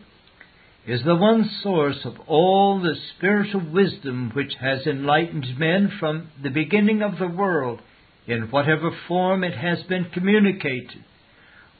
is 0.86 1.04
the 1.04 1.14
one 1.14 1.44
source 1.62 2.06
of 2.06 2.18
all 2.26 2.80
the 2.80 2.94
spiritual 3.14 3.70
wisdom 3.70 4.30
which 4.32 4.54
has 4.62 4.86
enlightened 4.86 5.58
men 5.58 5.92
from 6.00 6.30
the 6.42 6.48
beginning 6.48 7.02
of 7.02 7.18
the 7.18 7.28
world 7.28 7.82
in 8.26 8.50
whatever 8.50 8.90
form 9.06 9.44
it 9.44 9.56
has 9.58 9.82
been 9.82 10.06
communicated, 10.06 11.04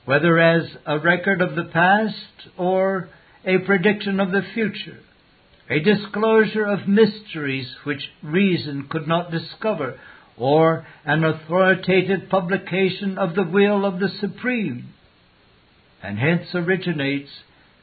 whether 0.05 0.39
as 0.39 0.65
a 0.85 0.99
record 0.99 1.41
of 1.41 1.57
the 1.57 1.65
past 1.73 2.51
or 2.59 3.09
a 3.45 3.59
prediction 3.59 4.21
of 4.21 4.31
the 4.31 4.43
future, 4.55 4.99
a 5.69 5.81
disclosure 5.81 6.67
of 6.67 6.89
mysteries 6.89 7.69
which 7.85 8.11
reason 8.23 8.87
could 8.91 9.07
not 9.07 9.31
discover, 9.31 9.99
or 10.37 10.87
an 11.05 11.25
authoritative 11.25 12.29
publication 12.29 13.19
of 13.19 13.35
the 13.35 13.45
will 13.45 13.85
of 13.85 14.01
the 14.01 14.09
Supreme. 14.21 14.93
And 16.03 16.19
hence 16.19 16.49
originates 16.55 17.31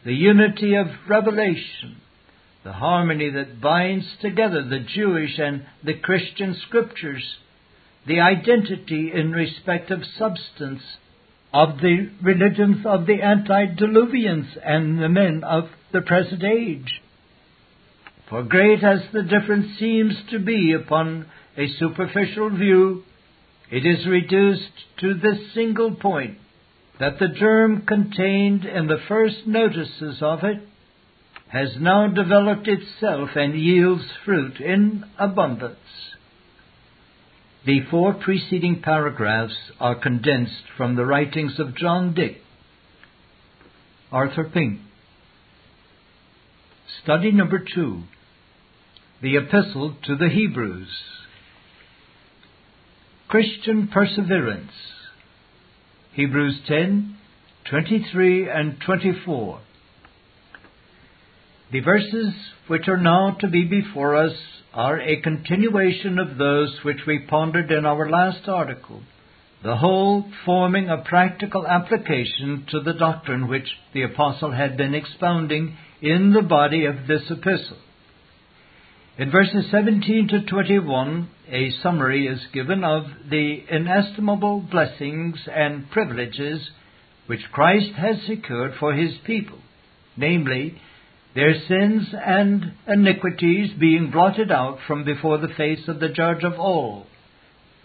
the 0.03 0.13
unity 0.13 0.75
of 0.75 0.87
revelation, 1.07 1.97
the 2.63 2.73
harmony 2.73 3.29
that 3.29 3.61
binds 3.61 4.05
together 4.21 4.63
the 4.63 4.79
Jewish 4.79 5.37
and 5.37 5.65
the 5.83 5.93
Christian 5.93 6.55
scriptures, 6.67 7.23
the 8.05 8.19
identity 8.19 9.11
in 9.13 9.31
respect 9.31 9.91
of 9.91 10.03
substance 10.17 10.81
of 11.53 11.77
the 11.79 12.09
religions 12.21 12.85
of 12.85 13.05
the 13.05 13.21
antediluvians 13.21 14.47
and 14.63 14.99
the 14.99 15.09
men 15.09 15.43
of 15.43 15.69
the 15.93 16.01
present 16.01 16.43
age. 16.43 17.01
For 18.29 18.43
great 18.43 18.83
as 18.83 18.99
the 19.13 19.23
difference 19.23 19.79
seems 19.79 20.13
to 20.31 20.39
be 20.39 20.73
upon 20.73 21.27
a 21.57 21.67
superficial 21.79 22.49
view, 22.49 23.03
it 23.71 23.85
is 23.85 24.05
reduced 24.05 24.71
to 24.99 25.13
this 25.13 25.53
single 25.53 25.95
point 25.95 26.37
that 26.99 27.19
the 27.19 27.27
germ 27.27 27.83
contained 27.85 28.65
in 28.65 28.87
the 28.87 29.01
first 29.07 29.45
notices 29.45 30.17
of 30.21 30.43
it 30.43 30.61
has 31.49 31.69
now 31.79 32.07
developed 32.07 32.67
itself 32.67 33.29
and 33.35 33.57
yields 33.57 34.03
fruit 34.25 34.59
in 34.59 35.05
abundance. 35.17 35.77
The 37.65 37.81
four 37.91 38.13
preceding 38.13 38.81
paragraphs 38.81 39.55
are 39.79 39.95
condensed 39.95 40.63
from 40.77 40.95
the 40.95 41.05
writings 41.05 41.59
of 41.59 41.75
John 41.75 42.13
Dick, 42.13 42.37
Arthur 44.11 44.45
Pink. 44.45 44.79
Study 47.03 47.31
number 47.31 47.59
two 47.59 48.03
The 49.21 49.37
Epistle 49.37 49.95
to 50.03 50.15
the 50.15 50.29
Hebrews. 50.29 50.89
Christian 53.27 53.89
Perseverance. 53.89 54.71
Hebrews 56.13 56.61
10, 56.67 57.17
23 57.69 58.49
and 58.49 58.77
24. 58.85 59.61
The 61.69 61.81
verses 61.81 62.33
which 62.67 62.87
are 62.87 62.97
now 62.97 63.35
to 63.41 63.47
be 63.49 63.65
before 63.65 64.15
us 64.15 64.31
are 64.73 65.01
a 65.01 65.19
continuation 65.21 66.17
of 66.17 66.37
those 66.37 66.79
which 66.83 67.05
we 67.05 67.19
pondered 67.19 67.71
in 67.71 67.85
our 67.85 68.09
last 68.09 68.47
article, 68.47 69.01
the 69.63 69.75
whole 69.75 70.31
forming 70.45 70.87
a 70.87 71.03
practical 71.03 71.67
application 71.67 72.65
to 72.71 72.79
the 72.79 72.93
doctrine 72.93 73.49
which 73.49 73.67
the 73.93 74.03
Apostle 74.03 74.51
had 74.51 74.77
been 74.77 74.95
expounding 74.95 75.75
in 76.01 76.31
the 76.31 76.41
body 76.41 76.85
of 76.85 77.05
this 77.05 77.23
epistle. 77.29 77.79
In 79.17 79.29
verses 79.29 79.69
17 79.69 80.29
to 80.29 80.45
21, 80.45 81.27
a 81.49 81.71
summary 81.83 82.27
is 82.27 82.39
given 82.53 82.85
of 82.85 83.07
the 83.29 83.63
inestimable 83.69 84.61
blessings 84.61 85.37
and 85.53 85.89
privileges 85.91 86.69
which 87.25 87.51
Christ 87.51 87.91
has 87.97 88.21
secured 88.25 88.75
for 88.79 88.93
his 88.93 89.17
people, 89.25 89.59
namely, 90.15 90.79
their 91.35 91.53
sins 91.67 92.07
and 92.13 92.73
iniquities 92.87 93.71
being 93.79 94.11
blotted 94.11 94.51
out 94.51 94.79
from 94.87 95.03
before 95.03 95.37
the 95.37 95.53
face 95.55 95.87
of 95.87 95.99
the 95.99 96.09
Judge 96.09 96.43
of 96.43 96.53
all. 96.59 97.05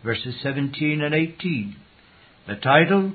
Verses 0.05 0.35
17 0.43 1.03
and 1.03 1.15
18. 1.15 1.77
The 2.49 2.57
title, 2.57 3.13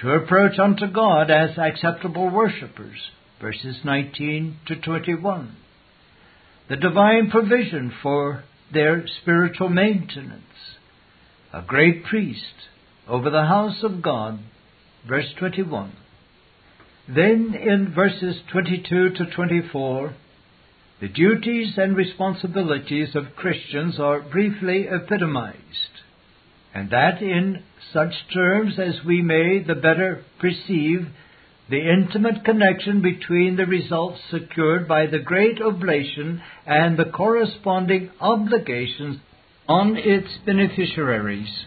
To 0.00 0.10
approach 0.10 0.58
unto 0.58 0.86
God 0.86 1.30
as 1.30 1.56
acceptable 1.56 2.28
worshippers. 2.28 2.98
Verses 3.40 3.76
19 3.84 4.58
to 4.66 4.76
21 4.76 5.56
the 6.70 6.76
divine 6.76 7.30
provision 7.30 7.92
for 8.00 8.44
their 8.72 9.04
spiritual 9.20 9.68
maintenance. 9.68 10.44
A 11.52 11.62
great 11.62 12.04
priest 12.04 12.68
over 13.08 13.28
the 13.28 13.44
house 13.44 13.82
of 13.82 14.00
God, 14.00 14.38
verse 15.06 15.26
21. 15.36 15.92
Then 17.12 17.54
in 17.54 17.92
verses 17.92 18.36
22 18.52 19.10
to 19.14 19.26
24, 19.34 20.14
the 21.00 21.08
duties 21.08 21.74
and 21.76 21.96
responsibilities 21.96 23.16
of 23.16 23.34
Christians 23.34 23.98
are 23.98 24.20
briefly 24.20 24.86
epitomized, 24.88 25.56
and 26.72 26.90
that 26.90 27.20
in 27.20 27.64
such 27.92 28.12
terms 28.32 28.78
as 28.78 29.04
we 29.04 29.22
may 29.22 29.60
the 29.60 29.74
better 29.74 30.24
perceive 30.38 31.08
the 31.68 31.90
intimate 31.90 32.44
connection 32.44 33.02
between 33.02 33.56
the 33.56 33.66
results 33.66 34.20
secured 34.30 34.86
by 34.86 35.06
the 35.06 35.18
great 35.18 35.60
oblation 35.60 36.40
and 36.64 36.96
the 36.96 37.06
corresponding 37.06 38.10
obligations 38.20 39.18
on 39.68 39.96
its 39.96 40.28
beneficiaries. 40.46 41.64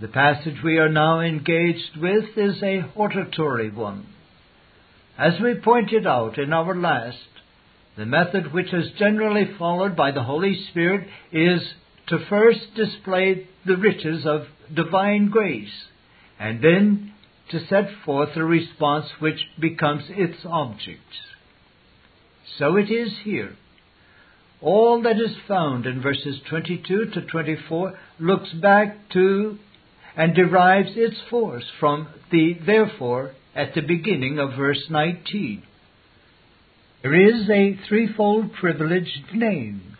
The 0.00 0.08
passage 0.08 0.62
we 0.64 0.78
are 0.78 0.88
now 0.88 1.20
engaged 1.20 1.98
with 2.00 2.24
is 2.34 2.62
a 2.62 2.80
hortatory 2.80 3.70
one. 3.70 4.06
As 5.18 5.34
we 5.42 5.54
pointed 5.56 6.06
out 6.06 6.38
in 6.38 6.54
our 6.54 6.74
last, 6.74 7.18
the 7.98 8.06
method 8.06 8.54
which 8.54 8.72
is 8.72 8.92
generally 8.98 9.44
followed 9.58 9.96
by 9.96 10.12
the 10.12 10.22
Holy 10.22 10.58
Spirit 10.70 11.06
is 11.32 11.60
to 12.06 12.24
first 12.30 12.74
display 12.74 13.46
the 13.66 13.76
riches 13.76 14.24
of 14.24 14.46
divine 14.74 15.28
grace, 15.28 15.84
and 16.38 16.64
then 16.64 17.12
to 17.50 17.66
set 17.66 17.90
forth 18.06 18.30
a 18.36 18.44
response 18.44 19.06
which 19.18 19.40
becomes 19.60 20.04
its 20.08 20.38
object. 20.46 21.02
So 22.58 22.76
it 22.76 22.90
is 22.90 23.12
here. 23.22 23.54
All 24.62 25.02
that 25.02 25.20
is 25.20 25.36
found 25.46 25.84
in 25.84 26.00
verses 26.00 26.40
22 26.48 27.10
to 27.12 27.20
24 27.20 27.98
looks 28.18 28.50
back 28.52 29.10
to 29.10 29.58
and 30.16 30.34
derives 30.34 30.92
its 30.94 31.16
force 31.28 31.64
from 31.78 32.08
the 32.30 32.54
therefore 32.66 33.32
at 33.54 33.74
the 33.74 33.82
beginning 33.82 34.38
of 34.38 34.56
verse 34.56 34.84
19. 34.90 35.62
There 37.02 37.28
is 37.28 37.48
a 37.48 37.78
threefold 37.88 38.52
privilege 38.54 39.22
named. 39.32 39.96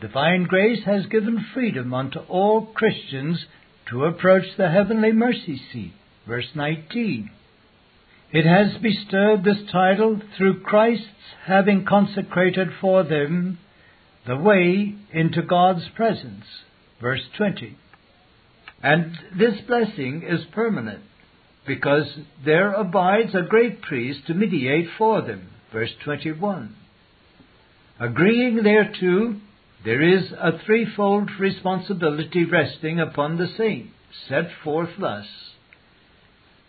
Divine 0.00 0.44
grace 0.44 0.84
has 0.84 1.06
given 1.06 1.44
freedom 1.52 1.92
unto 1.92 2.20
all 2.20 2.66
Christians 2.66 3.44
to 3.90 4.04
approach 4.04 4.44
the 4.56 4.70
heavenly 4.70 5.12
mercy 5.12 5.60
seat. 5.72 5.92
Verse 6.26 6.48
19. 6.54 7.30
It 8.32 8.46
has 8.46 8.80
bestowed 8.80 9.44
this 9.44 9.70
title 9.72 10.20
through 10.36 10.60
Christ's 10.60 11.06
having 11.46 11.84
consecrated 11.84 12.68
for 12.80 13.02
them 13.02 13.58
the 14.26 14.36
way 14.36 14.94
into 15.12 15.42
God's 15.42 15.88
presence. 15.96 16.44
Verse 17.00 17.22
20. 17.36 17.76
And 18.82 19.12
this 19.38 19.60
blessing 19.66 20.24
is 20.26 20.40
permanent, 20.52 21.02
because 21.66 22.06
there 22.44 22.72
abides 22.72 23.34
a 23.34 23.48
great 23.48 23.82
priest 23.82 24.26
to 24.26 24.34
mediate 24.34 24.88
for 24.96 25.20
them. 25.22 25.48
Verse 25.72 25.90
21. 26.04 26.74
Agreeing 28.00 28.62
thereto, 28.62 29.36
there 29.84 30.02
is 30.02 30.32
a 30.32 30.58
threefold 30.64 31.30
responsibility 31.38 32.44
resting 32.44 32.98
upon 32.98 33.36
the 33.36 33.48
saint, 33.56 33.90
set 34.28 34.48
forth 34.64 34.90
thus. 34.98 35.26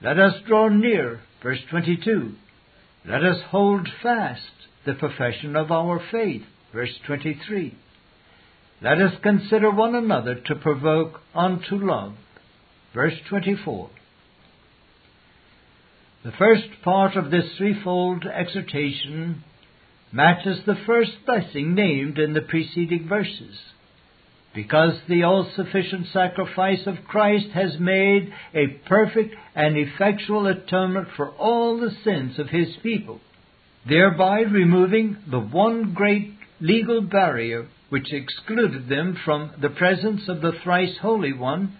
Let 0.01 0.19
us 0.19 0.33
draw 0.47 0.67
near, 0.67 1.21
verse 1.41 1.59
22. 1.69 2.33
Let 3.07 3.23
us 3.23 3.37
hold 3.49 3.87
fast 4.03 4.41
the 4.85 4.93
profession 4.93 5.55
of 5.55 5.71
our 5.71 6.01
faith, 6.11 6.43
verse 6.73 6.93
23. 7.07 7.75
Let 8.83 8.97
us 8.97 9.13
consider 9.21 9.69
one 9.69 9.93
another 9.93 10.33
to 10.33 10.55
provoke 10.55 11.21
unto 11.35 11.75
love, 11.75 12.13
verse 12.95 13.13
24. 13.29 13.91
The 16.23 16.31
first 16.31 16.63
part 16.83 17.15
of 17.15 17.29
this 17.29 17.45
threefold 17.57 18.25
exhortation 18.25 19.43
matches 20.11 20.61
the 20.65 20.79
first 20.87 21.11
blessing 21.27 21.75
named 21.75 22.17
in 22.17 22.33
the 22.33 22.41
preceding 22.41 23.07
verses 23.07 23.55
because 24.53 24.93
the 25.07 25.23
all 25.23 25.49
sufficient 25.55 26.07
sacrifice 26.11 26.85
of 26.87 27.05
Christ 27.07 27.49
has 27.53 27.79
made 27.79 28.33
a 28.53 28.67
perfect 28.87 29.35
and 29.55 29.77
effectual 29.77 30.47
atonement 30.47 31.07
for 31.15 31.29
all 31.29 31.79
the 31.79 31.95
sins 32.03 32.37
of 32.39 32.49
his 32.49 32.75
people, 32.81 33.21
thereby 33.87 34.41
removing 34.41 35.17
the 35.29 35.39
one 35.39 35.93
great 35.93 36.33
legal 36.59 37.01
barrier 37.01 37.67
which 37.91 38.13
excluded 38.13 38.87
them 38.87 39.17
from 39.25 39.51
the 39.61 39.69
presence 39.69 40.21
of 40.29 40.39
the 40.39 40.53
thrice 40.63 40.97
Holy 41.01 41.33
One, 41.33 41.77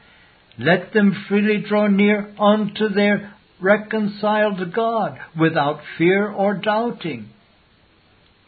let 0.60 0.92
them 0.92 1.26
freely 1.30 1.64
draw 1.66 1.88
near 1.88 2.36
unto 2.38 2.90
their 2.90 3.34
reconciled 3.62 4.74
God 4.74 5.18
without 5.40 5.80
fear 5.98 6.30
or 6.30 6.56
doubting. 6.56 7.30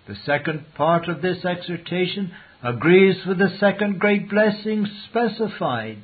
The 0.09 0.15
second 0.25 0.65
part 0.75 1.07
of 1.07 1.21
this 1.21 1.45
exhortation 1.45 2.33
agrees 2.61 3.25
with 3.25 3.37
the 3.37 3.55
second 3.61 3.97
great 3.97 4.29
blessing 4.29 4.85
specified. 5.09 5.99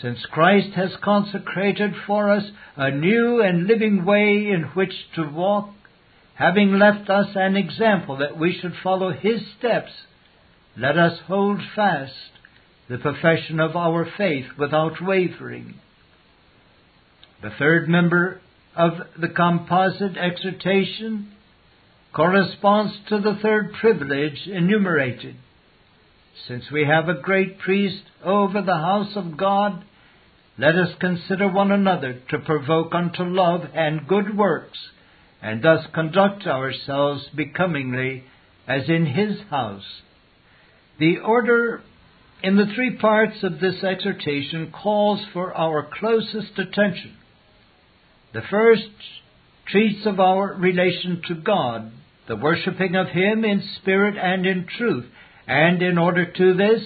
Since 0.00 0.24
Christ 0.30 0.74
has 0.76 0.92
consecrated 1.02 1.90
for 2.06 2.30
us 2.30 2.44
a 2.76 2.92
new 2.92 3.42
and 3.42 3.66
living 3.66 4.04
way 4.04 4.46
in 4.52 4.70
which 4.74 4.94
to 5.16 5.28
walk, 5.28 5.70
having 6.34 6.78
left 6.78 7.10
us 7.10 7.30
an 7.34 7.56
example 7.56 8.18
that 8.18 8.38
we 8.38 8.56
should 8.56 8.74
follow 8.84 9.10
His 9.10 9.40
steps, 9.58 9.90
let 10.76 10.96
us 10.96 11.18
hold 11.26 11.60
fast 11.74 12.12
the 12.88 12.98
profession 12.98 13.60
of 13.60 13.76
our 13.76 14.06
faith 14.16 14.46
without 14.58 15.00
wavering. 15.00 15.74
The 17.42 17.50
third 17.58 17.88
member 17.88 18.40
of 18.76 18.92
the 19.20 19.28
composite 19.28 20.16
exhortation 20.16 21.32
corresponds 22.12 22.94
to 23.08 23.20
the 23.20 23.38
third 23.40 23.72
privilege 23.80 24.46
enumerated. 24.46 25.36
Since 26.46 26.64
we 26.72 26.84
have 26.84 27.08
a 27.08 27.20
great 27.20 27.58
priest 27.58 28.02
over 28.24 28.62
the 28.62 28.76
house 28.76 29.16
of 29.16 29.36
God, 29.36 29.84
let 30.58 30.74
us 30.74 30.94
consider 31.00 31.48
one 31.48 31.72
another 31.72 32.20
to 32.30 32.38
provoke 32.38 32.94
unto 32.94 33.22
love 33.22 33.62
and 33.74 34.06
good 34.06 34.36
works, 34.36 34.78
and 35.42 35.62
thus 35.62 35.86
conduct 35.94 36.46
ourselves 36.46 37.26
becomingly 37.34 38.24
as 38.66 38.88
in 38.88 39.06
his 39.06 39.40
house. 39.48 40.02
The 41.00 41.16
order 41.18 41.80
in 42.42 42.56
the 42.56 42.70
three 42.74 42.98
parts 42.98 43.42
of 43.42 43.58
this 43.58 43.82
exhortation 43.82 44.70
calls 44.70 45.24
for 45.32 45.56
our 45.56 45.88
closest 45.98 46.58
attention. 46.58 47.16
The 48.34 48.42
first 48.50 48.90
treats 49.66 50.04
of 50.04 50.20
our 50.20 50.54
relation 50.54 51.22
to 51.28 51.34
God, 51.36 51.90
the 52.28 52.36
worshipping 52.36 52.96
of 52.96 53.08
Him 53.08 53.46
in 53.46 53.62
spirit 53.80 54.16
and 54.18 54.44
in 54.44 54.66
truth, 54.66 55.06
and 55.46 55.80
in 55.80 55.96
order 55.96 56.30
to 56.30 56.54
this, 56.54 56.82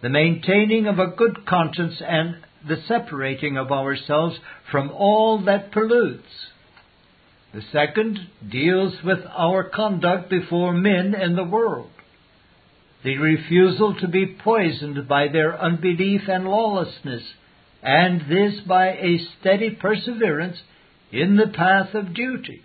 the 0.00 0.08
maintaining 0.08 0.86
of 0.86 1.00
a 1.00 1.08
good 1.08 1.44
conscience 1.44 2.00
and 2.06 2.36
the 2.68 2.80
separating 2.86 3.58
of 3.58 3.72
ourselves 3.72 4.38
from 4.70 4.92
all 4.92 5.42
that 5.46 5.72
pollutes. 5.72 6.22
The 7.52 7.62
second 7.72 8.20
deals 8.48 8.94
with 9.02 9.18
our 9.36 9.64
conduct 9.64 10.30
before 10.30 10.72
men 10.72 11.16
in 11.20 11.34
the 11.34 11.42
world. 11.42 11.90
The 13.02 13.16
refusal 13.16 13.94
to 14.00 14.08
be 14.08 14.26
poisoned 14.26 15.08
by 15.08 15.28
their 15.28 15.58
unbelief 15.60 16.22
and 16.28 16.44
lawlessness, 16.44 17.22
and 17.82 18.22
this 18.22 18.60
by 18.66 18.88
a 18.88 19.18
steady 19.40 19.70
perseverance 19.70 20.58
in 21.10 21.36
the 21.36 21.48
path 21.48 21.94
of 21.94 22.14
duty. 22.14 22.62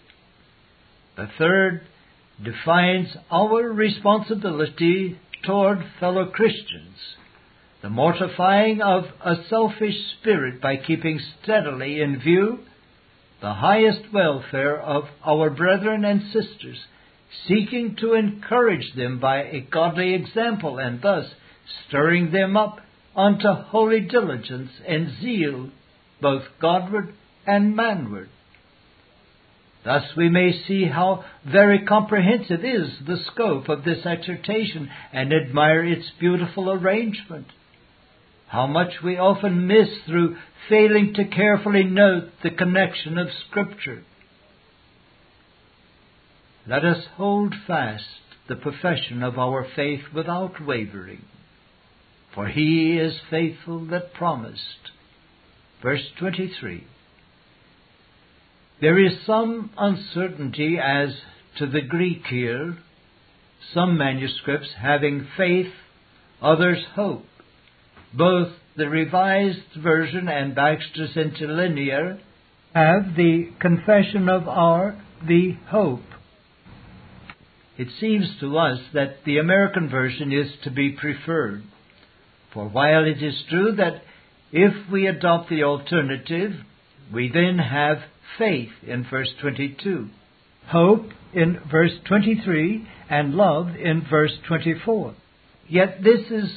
The 1.15 1.29
third 1.37 1.81
defines 2.43 3.15
our 3.31 3.63
responsibility 3.71 5.17
toward 5.45 5.85
fellow 5.99 6.25
Christians, 6.25 6.97
the 7.81 7.89
mortifying 7.89 8.81
of 8.81 9.05
a 9.23 9.35
selfish 9.49 9.95
spirit 10.19 10.61
by 10.61 10.75
keeping 10.75 11.19
steadily 11.41 12.01
in 12.01 12.19
view 12.19 12.59
the 13.41 13.53
highest 13.53 14.11
welfare 14.11 14.81
of 14.81 15.03
our 15.23 15.49
brethren 15.49 16.03
and 16.03 16.21
sisters, 16.33 16.79
seeking 17.47 17.95
to 17.99 18.13
encourage 18.13 18.93
them 18.95 19.19
by 19.19 19.43
a 19.43 19.61
godly 19.61 20.13
example 20.13 20.77
and 20.77 21.01
thus 21.01 21.25
stirring 21.87 22.31
them 22.31 22.55
up 22.55 22.79
unto 23.15 23.47
holy 23.47 24.01
diligence 24.01 24.71
and 24.87 25.19
zeal, 25.21 25.69
both 26.21 26.43
Godward 26.61 27.13
and 27.45 27.75
manward. 27.75 28.29
Thus 29.83 30.03
we 30.17 30.29
may 30.29 30.63
see 30.67 30.85
how 30.85 31.23
very 31.45 31.85
comprehensive 31.85 32.65
is 32.65 32.89
the 33.05 33.23
scope 33.31 33.69
of 33.69 33.83
this 33.83 34.03
exhortation 34.05 34.89
and 35.13 35.31
admire 35.31 35.85
its 35.85 36.09
beautiful 36.19 36.71
arrangement. 36.71 37.47
How 38.47 38.65
much 38.65 39.03
we 39.03 39.17
often 39.17 39.67
miss 39.67 39.89
through 40.07 40.37
failing 40.69 41.13
to 41.15 41.25
carefully 41.25 41.83
note 41.83 42.29
the 42.41 42.49
connection 42.49 43.17
of 43.17 43.27
Scripture. 43.47 44.03
Let 46.67 46.83
us 46.83 47.05
hold 47.15 47.53
fast 47.67 48.03
the 48.49 48.55
profession 48.55 49.21
of 49.21 49.37
our 49.37 49.67
faith 49.75 50.01
without 50.13 50.65
wavering, 50.65 51.25
for 52.33 52.47
he 52.47 52.97
is 52.97 53.13
faithful 53.29 53.85
that 53.87 54.13
promised. 54.13 54.91
Verse 55.83 56.03
23. 56.17 56.83
There 58.81 59.03
is 59.03 59.13
some 59.25 59.69
uncertainty 59.77 60.77
as 60.83 61.09
to 61.59 61.67
the 61.67 61.81
Greek 61.81 62.25
here, 62.29 62.77
some 63.73 63.97
manuscripts 63.97 64.69
having 64.79 65.27
faith, 65.37 65.71
others 66.41 66.83
hope. 66.95 67.25
Both 68.11 68.49
the 68.75 68.89
Revised 68.89 69.75
Version 69.77 70.27
and 70.27 70.55
Bagster's 70.55 71.15
Interlinear 71.15 72.19
have 72.73 73.15
the 73.15 73.51
confession 73.59 74.27
of 74.29 74.47
our 74.47 75.01
the 75.25 75.57
hope. 75.69 76.01
It 77.77 77.87
seems 77.99 78.27
to 78.39 78.57
us 78.57 78.79
that 78.93 79.17
the 79.25 79.37
American 79.37 79.89
version 79.89 80.31
is 80.31 80.51
to 80.63 80.71
be 80.71 80.91
preferred. 80.91 81.63
For 82.53 82.67
while 82.69 83.03
it 83.05 83.21
is 83.21 83.43
true 83.49 83.73
that 83.75 84.01
if 84.51 84.89
we 84.89 85.07
adopt 85.07 85.49
the 85.49 85.63
alternative, 85.63 86.53
we 87.13 87.29
then 87.29 87.57
have 87.57 87.97
faith 88.37 88.71
in 88.87 89.05
verse 89.09 89.29
22, 89.41 90.07
hope 90.67 91.09
in 91.33 91.59
verse 91.69 91.91
23, 92.07 92.87
and 93.09 93.33
love 93.33 93.75
in 93.75 94.05
verse 94.09 94.31
24. 94.47 95.13
Yet 95.67 96.03
this 96.03 96.31
is 96.31 96.49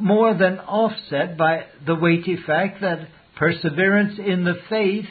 more 0.00 0.34
than 0.34 0.58
offset 0.58 1.36
by 1.36 1.66
the 1.86 1.94
weighty 1.94 2.36
fact 2.46 2.80
that 2.80 3.08
perseverance 3.36 4.18
in 4.18 4.44
the 4.44 4.58
faith 4.68 5.06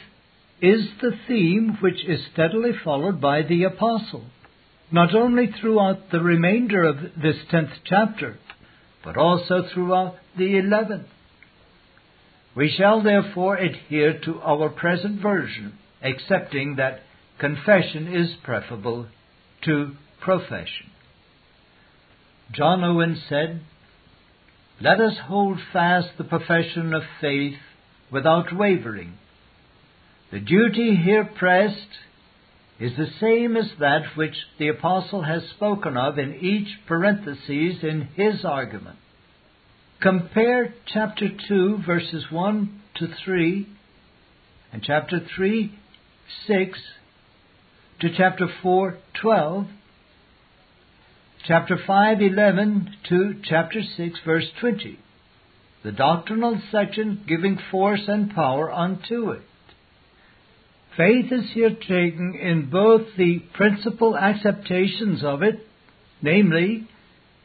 is 0.60 0.88
the 1.00 1.12
theme 1.26 1.78
which 1.80 2.04
is 2.04 2.20
steadily 2.32 2.72
followed 2.84 3.20
by 3.20 3.42
the 3.42 3.64
apostle, 3.64 4.24
not 4.90 5.14
only 5.14 5.50
throughout 5.60 6.10
the 6.10 6.20
remainder 6.20 6.84
of 6.84 6.96
this 7.20 7.36
tenth 7.50 7.70
chapter, 7.84 8.38
but 9.04 9.16
also 9.16 9.64
throughout 9.72 10.16
the 10.36 10.58
eleventh. 10.58 11.06
We 12.56 12.74
shall 12.76 13.02
therefore 13.02 13.56
adhere 13.56 14.18
to 14.24 14.40
our 14.40 14.68
present 14.68 15.20
version, 15.20 15.74
accepting 16.02 16.76
that 16.76 17.00
confession 17.38 18.12
is 18.12 18.34
preferable 18.42 19.06
to 19.64 19.92
profession. 20.20 20.90
John 22.52 22.82
Owen 22.82 23.20
said, 23.28 23.60
Let 24.80 25.00
us 25.00 25.14
hold 25.26 25.58
fast 25.72 26.08
the 26.16 26.24
profession 26.24 26.94
of 26.94 27.02
faith 27.20 27.58
without 28.10 28.56
wavering. 28.56 29.14
The 30.32 30.40
duty 30.40 30.96
here 30.96 31.24
pressed 31.24 31.76
is 32.80 32.92
the 32.96 33.08
same 33.20 33.56
as 33.56 33.70
that 33.80 34.02
which 34.14 34.34
the 34.58 34.68
Apostle 34.68 35.22
has 35.22 35.42
spoken 35.56 35.96
of 35.96 36.18
in 36.18 36.34
each 36.34 36.68
parenthesis 36.86 37.82
in 37.82 38.08
his 38.14 38.44
argument. 38.44 38.96
Compare 40.00 40.74
chapter 40.86 41.28
2, 41.48 41.78
verses 41.84 42.26
1 42.30 42.80
to 42.96 43.08
3, 43.24 43.68
and 44.72 44.82
chapter 44.82 45.20
3, 45.36 45.76
6, 46.46 46.78
to 48.00 48.08
chapter 48.16 48.46
4, 48.62 48.98
12, 49.20 49.66
chapter 51.46 51.76
5, 51.84 52.22
11 52.22 52.96
to 53.08 53.34
chapter 53.42 53.80
6, 53.96 54.20
verse 54.24 54.46
20. 54.60 55.00
The 55.82 55.92
doctrinal 55.92 56.60
section 56.70 57.24
giving 57.26 57.58
force 57.72 58.02
and 58.06 58.32
power 58.32 58.72
unto 58.72 59.30
it. 59.30 59.42
Faith 60.98 61.30
is 61.30 61.44
here 61.54 61.70
taken 61.70 62.34
in 62.34 62.68
both 62.70 63.02
the 63.16 63.38
principal 63.54 64.18
acceptations 64.18 65.22
of 65.22 65.44
it, 65.44 65.64
namely, 66.20 66.88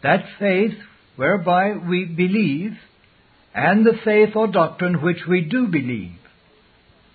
that 0.01 0.25
faith 0.39 0.73
whereby 1.17 1.73
we 1.73 2.03
believe, 2.03 2.71
and 3.53 3.85
the 3.85 3.93
faith 4.03 4.35
or 4.35 4.47
doctrine 4.47 5.03
which 5.03 5.27
we 5.29 5.41
do 5.41 5.67
believe, 5.67 6.17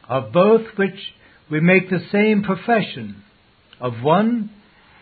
of 0.09 0.33
both 0.33 0.65
which 0.77 1.13
we 1.51 1.59
make 1.59 1.91
the 1.91 2.07
same 2.13 2.45
profession, 2.45 3.17
of 3.81 3.95
one 4.01 4.49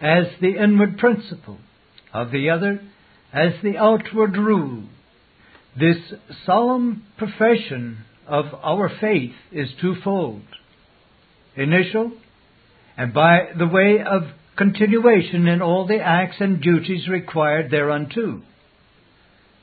as 0.00 0.24
the 0.40 0.56
inward 0.56 0.96
principle, 0.96 1.58
of 2.14 2.30
the 2.30 2.48
other 2.48 2.80
as 3.30 3.52
the 3.62 3.76
outward 3.76 4.38
rule. 4.38 4.84
This 5.78 5.98
solemn 6.46 7.04
profession 7.18 7.98
of 8.26 8.46
our 8.62 8.90
faith 8.98 9.34
is 9.52 9.68
twofold 9.78 10.40
initial, 11.56 12.12
and 12.96 13.12
by 13.12 13.48
the 13.56 13.66
way 13.66 13.98
of 14.06 14.22
continuation 14.56 15.48
in 15.48 15.60
all 15.60 15.86
the 15.86 16.00
acts 16.00 16.36
and 16.40 16.62
duties 16.62 17.08
required 17.08 17.70
thereunto. 17.70 18.42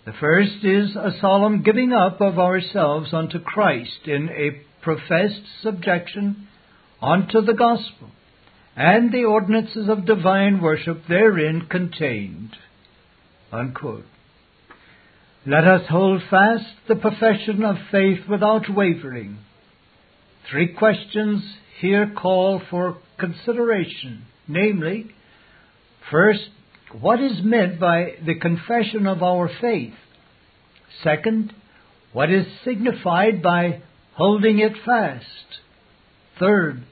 The 0.05 0.13
first 0.19 0.63
is 0.63 0.95
a 0.95 1.17
solemn 1.21 1.63
giving 1.63 1.93
up 1.93 2.19
of 2.21 2.37
ourselves 2.37 3.13
unto 3.13 3.39
Christ 3.39 4.05
in 4.05 4.29
a 4.29 4.61
professed 4.83 5.41
subjection 5.61 6.47
unto 7.01 7.41
the 7.41 7.53
gospel 7.53 8.09
and 8.75 9.11
the 9.11 9.23
ordinances 9.23 9.87
of 9.87 10.05
divine 10.05 10.61
worship 10.61 11.03
therein 11.07 11.67
contained. 11.69 12.55
Unquote. 13.51 14.05
Let 15.45 15.65
us 15.65 15.83
hold 15.89 16.21
fast 16.29 16.65
the 16.87 16.95
profession 16.95 17.63
of 17.63 17.75
faith 17.91 18.27
without 18.29 18.73
wavering. 18.73 19.37
Three 20.49 20.73
questions 20.73 21.41
here 21.79 22.11
call 22.15 22.61
for 22.69 22.97
consideration, 23.17 24.23
namely, 24.47 25.07
first, 26.11 26.49
what 26.99 27.21
is 27.21 27.39
meant 27.43 27.79
by 27.79 28.15
the 28.25 28.35
confession 28.35 29.07
of 29.07 29.23
our 29.23 29.49
faith? 29.61 29.93
Second, 31.03 31.53
what 32.11 32.29
is 32.31 32.45
signified 32.63 33.41
by 33.41 33.81
holding 34.13 34.59
it 34.59 34.73
fast? 34.85 35.25
Third, 36.39 36.83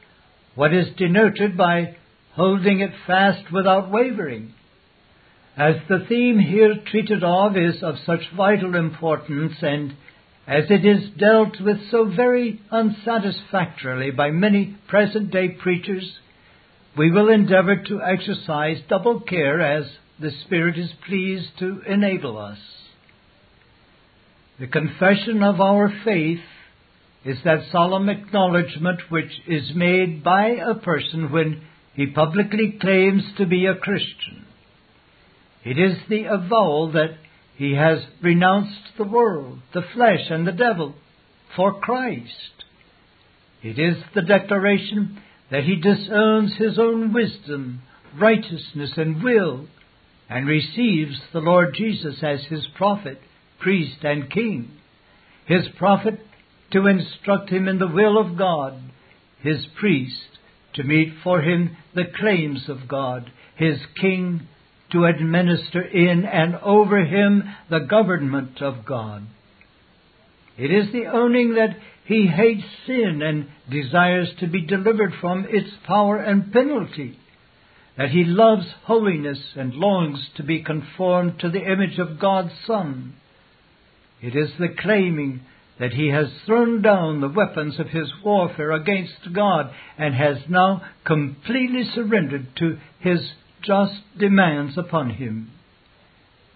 what 0.56 0.74
is 0.74 0.88
denoted 0.98 1.58
by 1.58 1.98
holding 2.34 2.80
it 2.80 2.92
fast 3.06 3.52
without 3.52 3.92
wavering? 3.92 4.54
As 5.58 5.76
the 5.90 6.06
theme 6.08 6.40
here 6.40 6.76
treated 6.88 7.24
of 7.24 7.58
is 7.58 7.84
of 7.84 7.96
such 8.06 8.22
vital 8.36 8.76
importance 8.76 9.54
and 9.62 9.94
as 10.48 10.66
it 10.70 10.86
is 10.86 11.10
dealt 11.18 11.62
with 11.62 11.78
so 11.92 12.06
very 12.06 12.62
unsatisfactorily 12.72 14.12
by 14.12 14.32
many 14.32 14.76
present 14.88 15.32
day 15.32 15.50
preachers, 15.50 16.20
we 16.98 17.12
will 17.12 17.30
endeavor 17.30 17.76
to 17.76 18.02
exercise 18.02 18.78
double 18.90 19.22
care 19.22 19.62
as 19.62 19.86
the 20.20 20.32
Spirit 20.46 20.78
is 20.78 20.92
pleased 21.08 21.48
to 21.60 21.82
enable 21.88 22.38
us. 22.38 22.58
The 24.60 24.68
confession 24.68 25.42
of 25.42 25.62
our 25.62 25.92
faith 26.04 26.42
is 27.24 27.38
that 27.46 27.72
solemn 27.72 28.10
acknowledgement 28.10 29.00
which 29.10 29.32
is 29.48 29.72
made 29.76 30.24
by 30.24 30.50
a 30.50 30.76
person 30.76 31.32
when 31.32 31.62
he 31.94 32.08
publicly 32.08 32.78
claims 32.80 33.24
to 33.38 33.46
be 33.46 33.66
a 33.66 33.76
Christian. 33.76 34.46
It 35.64 35.78
is 35.78 35.98
the 36.10 36.26
avowal 36.26 36.92
that 36.94 37.18
he 37.56 37.76
has 37.76 38.00
renounced 38.22 38.98
the 38.98 39.04
world, 39.04 39.60
the 39.74 39.84
flesh, 39.94 40.30
and 40.30 40.48
the 40.48 40.52
devil 40.52 40.96
for 41.56 41.80
Christ. 41.80 42.66
It 43.62 43.78
is 43.78 44.02
the 44.16 44.22
declaration 44.22 45.22
that 45.52 45.64
he 45.64 45.76
disowns 45.76 46.56
his 46.58 46.80
own 46.80 47.14
wisdom, 47.14 47.82
righteousness, 48.20 48.92
and 48.98 49.22
will, 49.22 49.68
and 50.30 50.48
receives 50.48 51.20
the 51.34 51.40
Lord 51.40 51.76
Jesus 51.76 52.24
as 52.24 52.46
his 52.46 52.66
prophet, 52.76 53.20
priest, 53.60 54.04
and 54.04 54.32
king. 54.32 54.72
His 55.46 55.68
prophet 55.78 56.20
to 56.72 56.88
instruct 56.88 57.50
him 57.50 57.68
in 57.68 57.80
the 57.80 57.88
will 57.88 58.18
of 58.18 58.38
God, 58.38 58.82
his 59.40 59.66
priest 59.80 60.40
to 60.76 60.84
meet 60.84 61.14
for 61.24 61.42
him 61.42 61.76
the 61.94 62.06
claims 62.18 62.70
of 62.70 62.88
God, 62.88 63.30
his 63.56 63.78
king 64.00 64.48
to 64.92 65.06
administer 65.06 65.82
in 65.82 66.26
and 66.26 66.56
over 66.56 67.04
him 67.04 67.44
the 67.70 67.80
government 67.80 68.62
of 68.62 68.86
God. 68.86 69.24
It 70.58 70.72
is 70.72 70.92
the 70.92 71.08
owning 71.08 71.56
that 71.56 71.78
he 72.06 72.28
hates 72.28 72.66
sin 72.86 73.22
and 73.24 73.48
desires 73.70 74.30
to 74.40 74.48
be 74.48 74.66
delivered 74.66 75.14
from 75.22 75.46
its 75.50 75.70
power 75.86 76.18
and 76.18 76.52
penalty, 76.52 77.18
that 77.98 78.10
he 78.10 78.24
loves 78.26 78.66
holiness 78.84 79.40
and 79.56 79.74
longs 79.74 80.20
to 80.36 80.44
be 80.44 80.62
conformed 80.62 81.40
to 81.40 81.50
the 81.50 81.64
image 81.64 82.00
of 82.00 82.20
God's 82.20 82.54
Son. 82.66 83.16
It 84.22 84.36
is 84.36 84.52
the 84.60 84.70
claiming 84.70 85.42
that 85.80 85.94
he 85.94 86.10
has 86.10 86.28
thrown 86.46 86.82
down 86.82 87.22
the 87.22 87.30
weapons 87.30 87.80
of 87.80 87.88
his 87.88 88.12
warfare 88.24 88.72
against 88.72 89.34
God 89.34 89.72
and 89.98 90.14
has 90.14 90.38
now 90.48 90.82
completely 91.06 91.90
surrendered 91.96 92.48
to 92.58 92.78
his 93.00 93.20
just 93.62 94.02
demands 94.18 94.78
upon 94.78 95.12
him. 95.12 95.52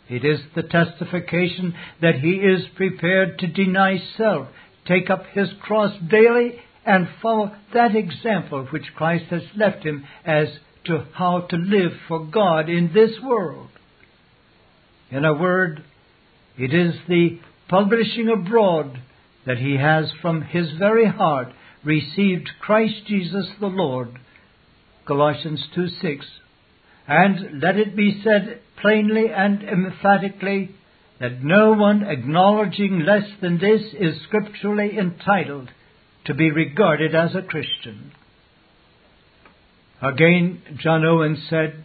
It 0.07 0.23
is 0.23 0.39
the 0.55 0.63
testification 0.63 1.73
that 2.01 2.15
he 2.15 2.35
is 2.35 2.65
prepared 2.75 3.39
to 3.39 3.47
deny 3.47 3.97
self, 4.17 4.47
take 4.87 5.09
up 5.09 5.25
his 5.33 5.49
cross 5.61 5.93
daily, 6.09 6.59
and 6.85 7.07
follow 7.21 7.51
that 7.73 7.95
example 7.95 8.67
which 8.71 8.93
Christ 8.95 9.25
has 9.31 9.41
left 9.55 9.83
him 9.83 10.05
as 10.23 10.47
to 10.85 11.05
how 11.13 11.41
to 11.49 11.55
live 11.55 11.93
for 12.07 12.23
God 12.25 12.69
in 12.69 12.91
this 12.93 13.19
world. 13.23 13.69
In 15.09 15.25
a 15.25 15.33
word, 15.33 15.83
it 16.57 16.73
is 16.73 16.95
the 17.07 17.39
publishing 17.67 18.29
abroad 18.29 19.01
that 19.47 19.57
he 19.57 19.77
has 19.77 20.11
from 20.21 20.43
his 20.43 20.71
very 20.77 21.07
heart 21.07 21.47
received 21.83 22.49
Christ 22.59 23.05
Jesus 23.07 23.47
the 23.59 23.67
Lord. 23.67 24.19
Colossians 25.07 25.63
2 25.73 25.87
6. 25.87 26.25
And 27.07 27.61
let 27.61 27.77
it 27.77 27.95
be 27.95 28.21
said 28.23 28.61
plainly 28.81 29.27
and 29.35 29.63
emphatically 29.63 30.71
that 31.19 31.43
no 31.43 31.73
one 31.73 32.03
acknowledging 32.03 32.99
less 32.99 33.27
than 33.41 33.59
this 33.59 33.81
is 33.93 34.21
scripturally 34.23 34.97
entitled 34.97 35.69
to 36.25 36.33
be 36.33 36.51
regarded 36.51 37.15
as 37.15 37.35
a 37.35 37.41
Christian. 37.41 38.11
Again, 40.01 40.61
John 40.77 41.05
Owen 41.05 41.41
said, 41.49 41.83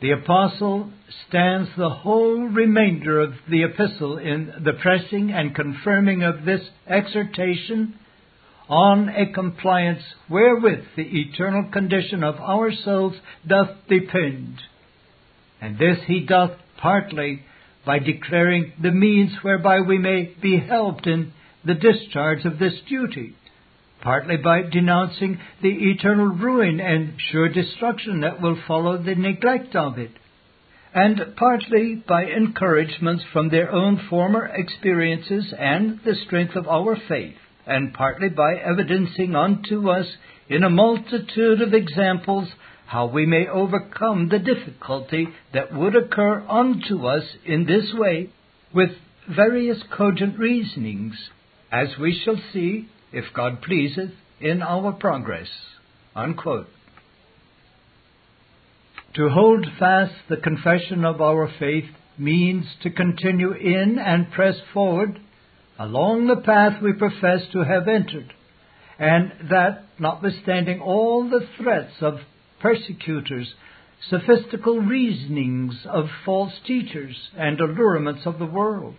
the 0.00 0.10
apostle 0.10 0.90
stands 1.28 1.70
the 1.76 1.90
whole 1.90 2.48
remainder 2.48 3.20
of 3.20 3.34
the 3.48 3.62
epistle 3.62 4.18
in 4.18 4.52
the 4.64 4.72
pressing 4.72 5.30
and 5.30 5.54
confirming 5.54 6.24
of 6.24 6.44
this 6.44 6.62
exhortation 6.88 7.96
on 8.72 9.10
a 9.10 9.30
compliance 9.34 10.02
wherewith 10.30 10.82
the 10.96 11.02
eternal 11.02 11.70
condition 11.70 12.24
of 12.24 12.36
our 12.36 12.72
souls 12.72 13.12
doth 13.46 13.68
depend. 13.86 14.58
And 15.60 15.78
this 15.78 15.98
he 16.06 16.20
doth 16.20 16.52
partly 16.78 17.42
by 17.84 17.98
declaring 17.98 18.72
the 18.82 18.90
means 18.90 19.32
whereby 19.42 19.80
we 19.80 19.98
may 19.98 20.34
be 20.40 20.58
helped 20.58 21.06
in 21.06 21.34
the 21.66 21.74
discharge 21.74 22.46
of 22.46 22.58
this 22.58 22.72
duty, 22.88 23.34
partly 24.00 24.38
by 24.38 24.62
denouncing 24.62 25.38
the 25.60 25.90
eternal 25.90 26.28
ruin 26.28 26.80
and 26.80 27.12
sure 27.30 27.50
destruction 27.50 28.22
that 28.22 28.40
will 28.40 28.56
follow 28.66 28.96
the 28.96 29.14
neglect 29.14 29.76
of 29.76 29.98
it, 29.98 30.12
and 30.94 31.20
partly 31.36 32.02
by 32.08 32.24
encouragements 32.24 33.22
from 33.34 33.50
their 33.50 33.70
own 33.70 34.00
former 34.08 34.46
experiences 34.46 35.52
and 35.58 36.00
the 36.06 36.14
strength 36.24 36.56
of 36.56 36.66
our 36.66 36.96
faith 37.06 37.36
and 37.66 37.92
partly 37.94 38.28
by 38.28 38.54
evidencing 38.54 39.34
unto 39.36 39.88
us 39.88 40.06
in 40.48 40.64
a 40.64 40.70
multitude 40.70 41.62
of 41.62 41.74
examples 41.74 42.48
how 42.86 43.06
we 43.06 43.24
may 43.24 43.46
overcome 43.48 44.28
the 44.28 44.38
difficulty 44.38 45.28
that 45.54 45.74
would 45.74 45.96
occur 45.96 46.44
unto 46.48 47.06
us 47.06 47.24
in 47.46 47.64
this 47.64 47.92
way 47.94 48.28
with 48.74 48.90
various 49.34 49.82
cogent 49.96 50.38
reasonings, 50.38 51.14
as 51.70 51.88
we 51.98 52.20
shall 52.22 52.36
see, 52.52 52.88
if 53.12 53.24
God 53.34 53.62
pleaseth, 53.62 54.10
in 54.40 54.60
our 54.60 54.92
progress. 54.92 55.48
Unquote. 56.14 56.68
To 59.14 59.28
hold 59.28 59.66
fast 59.78 60.14
the 60.28 60.36
confession 60.36 61.04
of 61.04 61.20
our 61.20 61.50
faith 61.58 61.84
means 62.18 62.64
to 62.82 62.90
continue 62.90 63.52
in 63.52 63.98
and 63.98 64.30
press 64.32 64.56
forward 64.74 65.18
along 65.78 66.26
the 66.26 66.36
path 66.36 66.82
we 66.82 66.92
profess 66.92 67.42
to 67.52 67.60
have 67.64 67.88
entered, 67.88 68.32
and 68.98 69.32
that, 69.50 69.84
notwithstanding 69.98 70.80
all 70.80 71.28
the 71.28 71.46
threats 71.56 71.94
of 72.00 72.20
persecutors, 72.60 73.52
sophistical 74.08 74.80
reasonings 74.80 75.74
of 75.86 76.06
false 76.24 76.52
teachers, 76.66 77.16
and 77.36 77.60
allurements 77.60 78.26
of 78.26 78.38
the 78.38 78.46
world. 78.46 78.96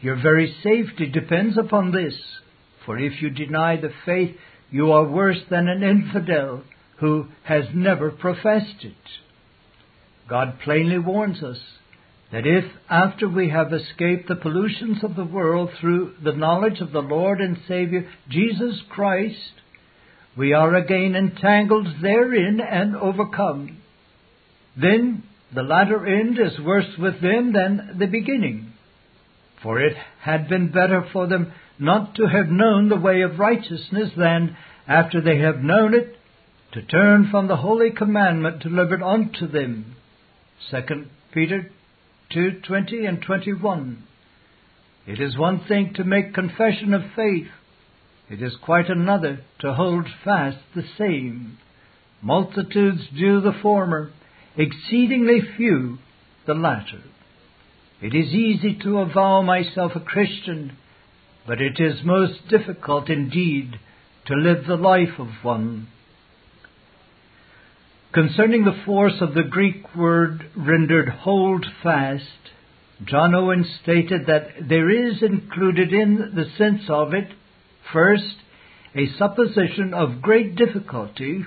Your 0.00 0.16
very 0.16 0.54
safety 0.62 1.06
depends 1.06 1.58
upon 1.58 1.92
this, 1.92 2.14
for 2.86 2.98
if 2.98 3.20
you 3.20 3.30
deny 3.30 3.76
the 3.76 3.92
faith, 4.06 4.36
you 4.70 4.92
are 4.92 5.04
worse 5.04 5.40
than 5.50 5.68
an 5.68 5.82
infidel 5.82 6.62
who 6.98 7.26
has 7.44 7.64
never 7.74 8.10
professed 8.10 8.82
it. 8.82 8.94
God 10.28 10.60
plainly 10.62 10.98
warns 10.98 11.42
us 11.42 11.58
that 12.32 12.46
if, 12.46 12.64
after 12.88 13.28
we 13.28 13.50
have 13.50 13.72
escaped 13.72 14.28
the 14.28 14.36
pollutions 14.36 15.02
of 15.02 15.16
the 15.16 15.24
world 15.24 15.70
through 15.80 16.14
the 16.22 16.32
knowledge 16.32 16.80
of 16.80 16.92
the 16.92 17.00
Lord 17.00 17.40
and 17.40 17.58
Savior 17.66 18.08
Jesus 18.28 18.80
Christ, 18.88 19.52
we 20.36 20.52
are 20.52 20.74
again 20.74 21.16
entangled 21.16 21.88
therein 22.00 22.60
and 22.60 22.94
overcome, 22.96 23.78
then 24.80 25.24
the 25.54 25.62
latter 25.62 26.06
end 26.06 26.38
is 26.38 26.64
worse 26.64 26.96
with 26.98 27.20
them 27.20 27.52
than 27.52 27.96
the 27.98 28.06
beginning. 28.06 28.72
For 29.62 29.80
it 29.80 29.96
had 30.20 30.48
been 30.48 30.70
better 30.70 31.04
for 31.12 31.26
them 31.26 31.52
not 31.78 32.14
to 32.14 32.26
have 32.26 32.46
known 32.46 32.88
the 32.88 33.00
way 33.00 33.22
of 33.22 33.38
righteousness 33.38 34.10
than, 34.16 34.56
after 34.86 35.20
they 35.20 35.38
have 35.38 35.58
known 35.58 35.94
it, 35.94 36.16
to 36.72 36.82
turn 36.82 37.28
from 37.30 37.48
the 37.48 37.56
holy 37.56 37.90
commandment 37.90 38.62
delivered 38.62 39.02
unto 39.02 39.48
them. 39.48 39.96
2 40.70 40.78
Peter 41.32 41.70
2 42.32 42.60
20 42.66 43.06
and 43.06 43.22
21. 43.22 44.04
It 45.06 45.20
is 45.20 45.36
one 45.36 45.64
thing 45.66 45.94
to 45.96 46.04
make 46.04 46.34
confession 46.34 46.94
of 46.94 47.02
faith, 47.16 47.48
It 48.28 48.40
is 48.40 48.54
quite 48.62 48.88
another 48.88 49.40
to 49.60 49.74
hold 49.74 50.06
fast 50.24 50.58
the 50.74 50.84
same. 50.96 51.58
Multitudes 52.22 53.08
do 53.18 53.40
the 53.40 53.54
former, 53.60 54.12
exceedingly 54.56 55.40
few 55.56 55.98
the 56.46 56.54
latter. 56.54 57.02
It 58.00 58.14
is 58.14 58.32
easy 58.32 58.78
to 58.84 58.98
avow 58.98 59.42
myself 59.42 59.92
a 59.96 60.00
Christian, 60.00 60.76
but 61.46 61.60
it 61.60 61.80
is 61.80 62.04
most 62.04 62.46
difficult 62.48 63.08
indeed 63.10 63.80
to 64.26 64.34
live 64.34 64.66
the 64.66 64.76
life 64.76 65.18
of 65.18 65.28
one. 65.42 65.88
Concerning 68.12 68.64
the 68.64 68.82
force 68.84 69.14
of 69.20 69.34
the 69.34 69.44
Greek 69.44 69.94
word 69.94 70.50
rendered 70.56 71.08
hold 71.08 71.64
fast, 71.80 72.24
John 73.04 73.36
Owen 73.36 73.64
stated 73.82 74.26
that 74.26 74.48
there 74.68 74.90
is 74.90 75.22
included 75.22 75.92
in 75.92 76.32
the 76.34 76.46
sense 76.58 76.82
of 76.88 77.14
it, 77.14 77.28
first, 77.92 78.34
a 78.96 79.06
supposition 79.16 79.94
of 79.94 80.20
great 80.20 80.56
difficulty 80.56 81.44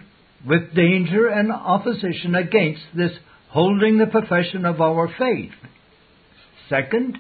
with 0.47 0.74
danger 0.74 1.28
and 1.28 1.51
opposition 1.51 2.34
against 2.34 2.84
this 2.95 3.11
holding 3.49 3.97
the 3.97 4.07
profession 4.07 4.66
of 4.66 4.80
our 4.80 5.09
faith. 5.20 5.51
Second, 6.70 7.18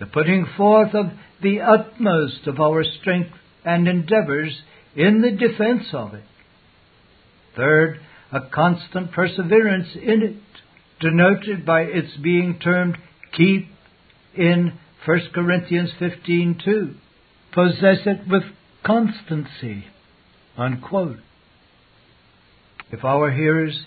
the 0.00 0.06
putting 0.06 0.46
forth 0.56 0.94
of 0.94 1.06
the 1.42 1.60
utmost 1.60 2.46
of 2.46 2.58
our 2.58 2.84
strength 2.84 3.34
and 3.66 3.86
endeavors 3.86 4.62
in 4.96 5.20
the 5.20 5.30
defense 5.30 5.88
of 5.92 6.14
it. 6.14 6.24
Third, 7.54 8.00
a 8.32 8.40
constant 8.40 9.12
perseverance 9.12 9.88
in 9.94 10.22
it, 10.22 10.36
denoted 11.00 11.66
by 11.66 11.82
its 11.82 12.16
being 12.16 12.58
termed 12.58 12.96
keep 13.36 13.68
in 14.34 14.72
1 15.04 15.20
Corinthians 15.34 15.90
15:2. 16.00 16.94
Possess 17.52 18.06
it 18.06 18.26
with 18.28 18.44
constancy. 18.82 19.84
Unquote. 20.56 21.18
If 22.90 23.04
our 23.04 23.30
hearers 23.30 23.86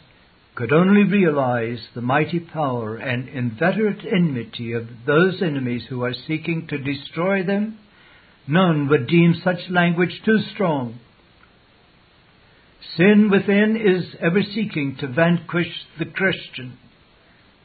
could 0.55 0.71
only 0.71 1.03
realize 1.03 1.79
the 1.93 2.01
mighty 2.01 2.39
power 2.39 2.95
and 2.95 3.27
inveterate 3.27 4.05
enmity 4.05 4.71
of 4.73 4.87
those 5.05 5.41
enemies 5.41 5.85
who 5.89 6.03
are 6.03 6.13
seeking 6.13 6.67
to 6.67 6.77
destroy 6.77 7.43
them, 7.43 7.77
none 8.47 8.87
would 8.89 9.07
deem 9.07 9.35
such 9.43 9.69
language 9.69 10.21
too 10.23 10.39
strong. 10.53 10.99
Sin 12.97 13.29
within 13.29 13.75
is 13.75 14.15
ever 14.21 14.41
seeking 14.41 14.95
to 14.99 15.07
vanquish 15.07 15.85
the 15.99 16.05
Christian. 16.05 16.77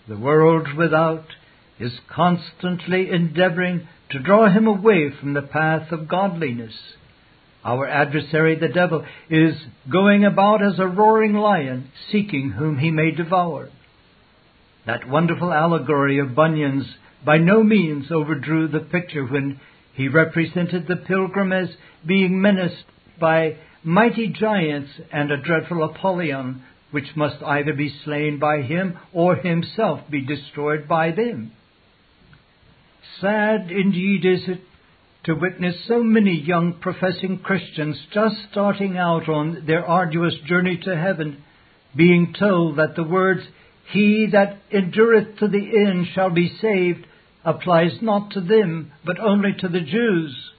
The 0.08 0.18
world 0.18 0.74
without 0.76 1.26
is 1.78 1.92
constantly 2.08 3.10
endeavoring 3.10 3.86
to 4.10 4.18
draw 4.18 4.50
him 4.50 4.66
away 4.66 5.10
from 5.10 5.34
the 5.34 5.42
path 5.42 5.92
of 5.92 6.08
godliness. 6.08 6.74
Our 7.64 7.86
adversary, 7.86 8.56
the 8.56 8.68
devil, 8.68 9.04
is 9.28 9.54
going 9.90 10.24
about 10.24 10.62
as 10.62 10.78
a 10.78 10.86
roaring 10.86 11.34
lion, 11.34 11.90
seeking 12.10 12.50
whom 12.50 12.78
he 12.78 12.90
may 12.90 13.10
devour. 13.10 13.68
That 14.86 15.08
wonderful 15.08 15.52
allegory 15.52 16.18
of 16.18 16.34
Bunyan's 16.34 16.86
by 17.24 17.38
no 17.38 17.62
means 17.62 18.10
overdrew 18.10 18.68
the 18.68 18.80
picture 18.80 19.24
when 19.24 19.60
he 19.94 20.08
represented 20.08 20.88
the 20.88 20.96
pilgrim 20.96 21.52
as 21.52 21.68
being 22.06 22.40
menaced 22.40 22.84
by 23.20 23.56
mighty 23.82 24.28
giants 24.28 24.90
and 25.12 25.30
a 25.30 25.40
dreadful 25.40 25.82
Apollyon, 25.84 26.62
which 26.90 27.16
must 27.16 27.42
either 27.42 27.72
be 27.72 27.94
slain 28.04 28.38
by 28.38 28.62
him 28.62 28.98
or 29.12 29.36
himself 29.36 30.00
be 30.10 30.24
destroyed 30.24 30.88
by 30.88 31.10
them. 31.12 31.52
Sad 33.20 33.70
indeed 33.70 34.24
is 34.24 34.48
it 34.48 34.60
to 35.24 35.34
witness 35.34 35.76
so 35.86 36.02
many 36.02 36.32
young 36.40 36.74
professing 36.80 37.38
Christians 37.38 37.96
just 38.12 38.36
starting 38.50 38.96
out 38.96 39.28
on 39.28 39.64
their 39.66 39.84
arduous 39.84 40.34
journey 40.46 40.78
to 40.84 40.96
heaven, 40.96 41.42
being 41.94 42.34
told 42.38 42.76
that 42.76 42.96
the 42.96 43.04
words, 43.04 43.42
He 43.92 44.28
that 44.32 44.58
endureth 44.72 45.38
to 45.38 45.48
the 45.48 45.58
end 45.58 46.06
shall 46.14 46.30
be 46.30 46.56
saved, 46.60 47.06
applies 47.44 47.92
not 48.00 48.30
to 48.32 48.40
them, 48.40 48.92
but 49.04 49.18
only 49.18 49.52
to 49.58 49.68
the 49.68 49.80
Jews. 49.80 50.50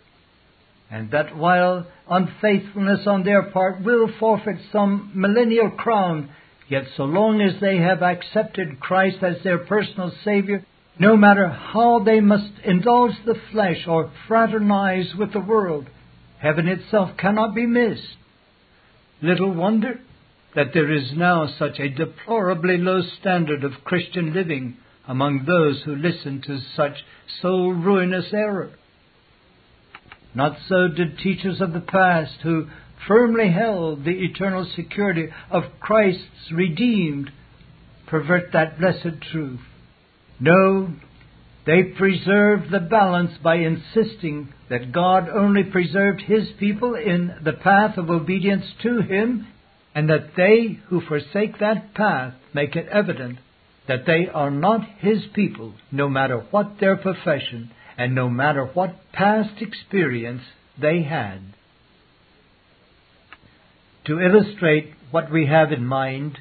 And 0.91 1.09
that 1.11 1.37
while 1.37 1.87
unfaithfulness 2.09 3.07
on 3.07 3.23
their 3.23 3.43
part 3.43 3.81
will 3.81 4.11
forfeit 4.19 4.57
some 4.73 5.11
millennial 5.15 5.71
crown, 5.71 6.29
yet 6.67 6.83
so 6.97 7.05
long 7.05 7.41
as 7.41 7.61
they 7.61 7.77
have 7.77 8.03
accepted 8.03 8.81
Christ 8.81 9.23
as 9.23 9.41
their 9.41 9.59
personal 9.59 10.11
Savior, 10.25 10.65
no 10.99 11.15
matter 11.15 11.47
how 11.47 11.99
they 11.99 12.19
must 12.19 12.51
indulge 12.65 13.15
the 13.25 13.39
flesh 13.51 13.87
or 13.87 14.11
fraternize 14.27 15.15
with 15.17 15.31
the 15.31 15.39
world, 15.39 15.87
heaven 16.39 16.67
itself 16.67 17.15
cannot 17.17 17.55
be 17.55 17.65
missed. 17.65 18.17
Little 19.21 19.53
wonder 19.53 20.01
that 20.55 20.73
there 20.73 20.91
is 20.91 21.13
now 21.15 21.47
such 21.57 21.79
a 21.79 21.89
deplorably 21.89 22.77
low 22.77 23.01
standard 23.19 23.63
of 23.63 23.85
Christian 23.85 24.33
living 24.33 24.75
among 25.07 25.45
those 25.45 25.81
who 25.83 25.95
listen 25.95 26.41
to 26.41 26.59
such 26.75 27.05
soul 27.41 27.71
ruinous 27.71 28.33
error. 28.33 28.71
Not 30.34 30.57
so 30.67 30.88
did 30.88 31.17
teachers 31.17 31.59
of 31.59 31.73
the 31.73 31.82
past 31.82 32.36
who 32.43 32.67
firmly 33.07 33.51
held 33.51 34.05
the 34.05 34.23
eternal 34.23 34.65
security 34.75 35.27
of 35.49 35.63
Christ's 35.79 36.51
redeemed 36.51 37.32
pervert 38.07 38.51
that 38.53 38.79
blessed 38.79 39.21
truth. 39.32 39.59
No, 40.39 40.93
they 41.65 41.84
preserved 41.84 42.71
the 42.71 42.79
balance 42.79 43.38
by 43.43 43.55
insisting 43.55 44.53
that 44.69 44.91
God 44.91 45.29
only 45.29 45.63
preserved 45.63 46.21
His 46.21 46.49
people 46.59 46.95
in 46.95 47.36
the 47.43 47.53
path 47.53 47.97
of 47.97 48.09
obedience 48.09 48.65
to 48.84 49.01
Him, 49.01 49.47
and 49.93 50.09
that 50.09 50.36
they 50.36 50.79
who 50.88 51.01
forsake 51.01 51.59
that 51.59 51.93
path 51.93 52.34
make 52.53 52.75
it 52.75 52.88
evident 52.88 53.39
that 53.88 54.05
they 54.05 54.27
are 54.34 54.51
not 54.51 54.82
His 54.99 55.23
people, 55.34 55.73
no 55.91 56.07
matter 56.07 56.45
what 56.51 56.79
their 56.79 56.95
profession 56.95 57.71
and 58.01 58.15
no 58.15 58.27
matter 58.27 58.65
what 58.65 58.95
past 59.13 59.61
experience 59.61 60.41
they 60.81 61.03
had. 61.03 61.39
To 64.05 64.19
illustrate 64.19 64.95
what 65.11 65.31
we 65.31 65.45
have 65.45 65.71
in 65.71 65.85
mind, 65.85 66.39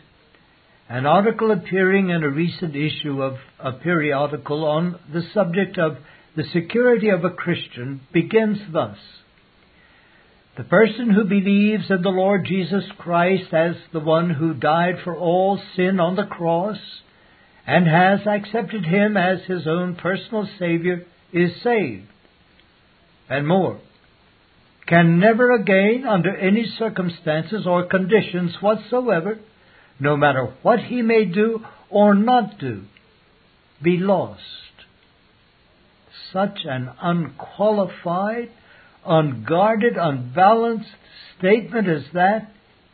an 0.88 1.04
article 1.04 1.50
appearing 1.50 2.08
in 2.08 2.22
a 2.22 2.30
recent 2.30 2.74
issue 2.74 3.22
of 3.22 3.34
a 3.58 3.72
periodical 3.72 4.64
on 4.64 4.98
the 5.12 5.20
subject 5.34 5.76
of 5.76 5.98
the 6.34 6.44
security 6.50 7.10
of 7.10 7.26
a 7.26 7.30
Christian 7.30 8.00
begins 8.10 8.56
thus. 8.72 8.96
The 10.56 10.64
person 10.64 11.10
who 11.10 11.24
believes 11.24 11.90
in 11.90 12.00
the 12.00 12.08
Lord 12.08 12.46
Jesus 12.46 12.84
Christ 12.96 13.52
as 13.52 13.76
the 13.92 14.00
one 14.00 14.30
who 14.30 14.54
died 14.54 15.00
for 15.04 15.14
all 15.14 15.60
sin 15.76 16.00
on 16.00 16.16
the 16.16 16.24
cross 16.24 16.78
and 17.66 17.86
has 17.86 18.20
accepted 18.26 18.86
him 18.86 19.18
as 19.18 19.40
his 19.42 19.66
own 19.66 19.96
personal 19.96 20.48
Savior 20.58 21.04
is 21.32 21.50
saved. 21.62 22.06
And 23.28 23.46
more, 23.46 23.80
can 24.86 25.20
never 25.20 25.52
again, 25.52 26.04
under 26.08 26.36
any 26.36 26.66
circumstances 26.78 27.66
or 27.66 27.86
conditions 27.86 28.56
whatsoever, 28.60 29.38
no 30.00 30.16
matter 30.16 30.52
what 30.62 30.80
he 30.80 31.02
may 31.02 31.26
do 31.26 31.60
or 31.88 32.14
not 32.14 32.58
do, 32.58 32.82
be 33.82 33.98
lost. 33.98 34.40
Such 36.32 36.60
an 36.64 36.90
unqualified, 37.00 38.50
unguarded, 39.06 39.96
unbalanced 39.96 40.90
statement 41.38 41.88
as 41.88 42.02
that 42.14 42.50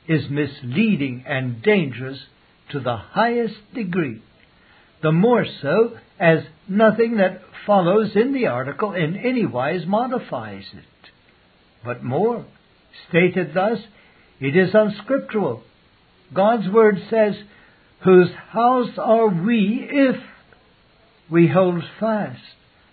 is 0.09 0.28
misleading 0.30 1.24
and 1.26 1.62
dangerous 1.62 2.18
to 2.72 2.80
the 2.80 2.97
highest 2.97 3.57
degree. 3.74 4.22
The 5.03 5.12
more 5.12 5.47
so 5.62 5.99
as 6.18 6.40
nothing 6.68 7.18
that 7.18 7.40
follows 7.66 8.12
in 8.14 8.32
the 8.32 8.46
article 8.46 8.92
in 8.92 9.16
any 9.16 9.44
wise 9.44 9.86
modifies 9.86 10.64
it. 10.72 11.10
But 11.84 12.02
more, 12.02 12.44
stated 13.08 13.54
thus, 13.54 13.78
it 14.40 14.56
is 14.56 14.74
unscriptural 14.74 15.62
God's 16.32 16.68
Word 16.68 16.98
says, 17.10 17.34
Whose 18.04 18.30
house 18.50 18.98
are 18.98 19.28
we 19.28 19.86
if 19.90 20.16
we 21.30 21.48
hold 21.48 21.82
fast 21.98 22.40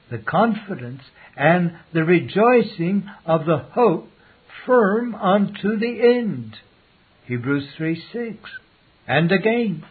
the 0.09 0.17
confidence 0.17 1.01
and 1.35 1.77
the 1.93 2.03
rejoicing 2.03 3.09
of 3.25 3.45
the 3.45 3.65
hope 3.71 4.09
firm 4.65 5.15
unto 5.15 5.77
the 5.77 5.99
end? 6.17 6.55
Hebrews 7.25 7.67
3 7.77 8.03
6. 8.13 8.37
And 9.07 9.31
again, 9.31 9.83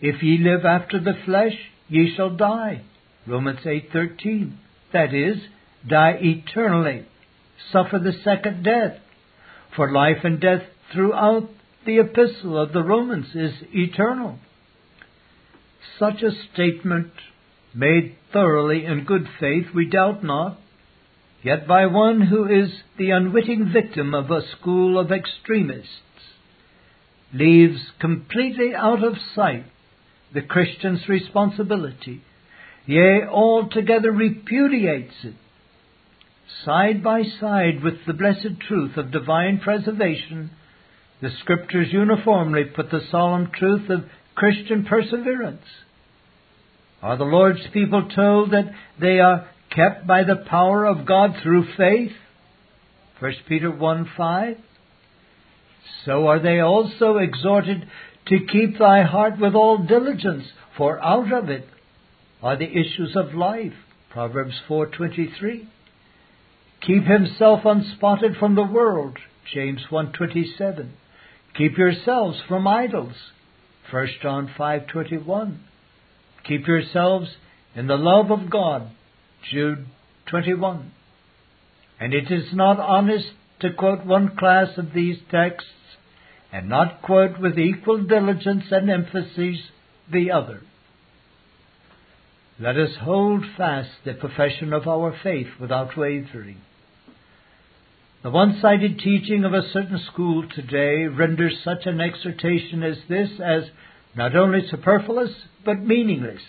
If 0.00 0.22
ye 0.22 0.38
live 0.38 0.64
after 0.64 1.00
the 1.00 1.14
flesh, 1.24 1.56
ye 1.88 2.14
shall 2.14 2.30
die. 2.30 2.82
Romans 3.26 3.60
8:13. 3.64 4.52
That 4.92 5.12
is, 5.12 5.38
die 5.86 6.18
eternally, 6.20 7.04
suffer 7.72 7.98
the 7.98 8.12
second 8.12 8.62
death. 8.62 8.98
For 9.74 9.90
life 9.92 10.24
and 10.24 10.40
death 10.40 10.62
throughout 10.92 11.50
the 11.84 11.98
epistle 11.98 12.58
of 12.58 12.72
the 12.72 12.82
Romans 12.82 13.34
is 13.34 13.52
eternal. 13.72 14.38
Such 15.98 16.22
a 16.22 16.30
statement, 16.52 17.12
made 17.74 18.16
thoroughly 18.32 18.84
in 18.84 19.04
good 19.04 19.28
faith, 19.38 19.66
we 19.74 19.88
doubt 19.88 20.24
not, 20.24 20.58
yet 21.42 21.66
by 21.66 21.86
one 21.86 22.22
who 22.22 22.46
is 22.46 22.70
the 22.96 23.10
unwitting 23.10 23.70
victim 23.72 24.14
of 24.14 24.30
a 24.30 24.46
school 24.56 24.98
of 24.98 25.12
extremists, 25.12 25.90
leaves 27.32 27.80
completely 28.00 28.74
out 28.74 29.04
of 29.04 29.14
sight 29.34 29.64
the 30.36 30.42
Christian's 30.42 31.00
responsibility, 31.08 32.22
yea, 32.84 33.22
altogether 33.26 34.12
repudiates 34.12 35.14
it, 35.24 35.34
side 36.62 37.02
by 37.02 37.22
side 37.40 37.82
with 37.82 37.94
the 38.06 38.12
blessed 38.12 38.60
truth 38.68 38.98
of 38.98 39.10
divine 39.10 39.58
preservation, 39.60 40.50
the 41.22 41.30
Scriptures 41.40 41.88
uniformly 41.90 42.64
put 42.64 42.90
the 42.90 43.00
solemn 43.10 43.50
truth 43.50 43.88
of 43.88 44.04
Christian 44.34 44.84
perseverance. 44.84 45.64
Are 47.00 47.16
the 47.16 47.24
Lord's 47.24 47.66
people 47.72 48.06
told 48.14 48.50
that 48.50 48.70
they 49.00 49.20
are 49.20 49.48
kept 49.74 50.06
by 50.06 50.24
the 50.24 50.44
power 50.50 50.84
of 50.84 51.06
God 51.06 51.30
through 51.42 51.64
faith? 51.78 52.12
1 53.20 53.32
Peter 53.48 53.70
1 53.70 54.10
5. 54.14 54.56
So 56.04 56.26
are 56.26 56.40
they 56.40 56.60
also 56.60 57.16
exhorted 57.16 57.88
to 58.26 58.46
keep 58.52 58.78
thy 58.78 59.02
heart 59.02 59.38
with 59.38 59.54
all 59.54 59.78
diligence, 59.78 60.44
for 60.76 61.02
out 61.02 61.32
of 61.32 61.48
it 61.48 61.68
are 62.42 62.56
the 62.56 62.70
issues 62.70 63.16
of 63.16 63.34
life. 63.34 63.74
Proverbs 64.10 64.60
4:23. 64.68 65.66
Keep 66.80 67.04
himself 67.04 67.64
unspotted 67.64 68.36
from 68.36 68.54
the 68.54 68.64
world. 68.64 69.18
James 69.52 69.86
1:27. 69.90 70.90
Keep 71.54 71.78
yourselves 71.78 72.40
from 72.48 72.66
idols. 72.66 73.16
1 73.90 74.20
John 74.20 74.48
5:21. 74.48 75.60
Keep 76.44 76.66
yourselves 76.66 77.36
in 77.74 77.86
the 77.86 77.96
love 77.96 78.30
of 78.30 78.50
God. 78.50 78.90
Jude 79.50 79.86
21. 80.26 80.90
And 82.00 82.12
it 82.12 82.30
is 82.30 82.52
not 82.52 82.78
honest 82.78 83.32
to 83.60 83.72
quote 83.72 84.04
one 84.04 84.36
class 84.36 84.76
of 84.76 84.92
these 84.92 85.18
texts 85.30 85.70
and 86.56 86.70
not 86.70 87.02
quote 87.02 87.38
with 87.38 87.58
equal 87.58 88.02
diligence 88.04 88.64
and 88.70 88.88
emphasis 88.88 89.58
the 90.10 90.30
other. 90.30 90.62
Let 92.58 92.78
us 92.78 92.92
hold 92.98 93.44
fast 93.58 93.90
the 94.06 94.14
profession 94.14 94.72
of 94.72 94.88
our 94.88 95.14
faith 95.22 95.48
without 95.60 95.98
wavering. 95.98 96.62
The 98.22 98.30
one 98.30 98.58
sided 98.62 99.00
teaching 99.00 99.44
of 99.44 99.52
a 99.52 99.68
certain 99.70 100.00
school 100.10 100.48
today 100.48 101.04
renders 101.04 101.60
such 101.62 101.84
an 101.84 102.00
exhortation 102.00 102.82
as 102.82 102.96
this 103.06 103.28
as 103.38 103.64
not 104.16 104.34
only 104.34 104.66
superfluous 104.70 105.32
but 105.62 105.82
meaningless. 105.82 106.40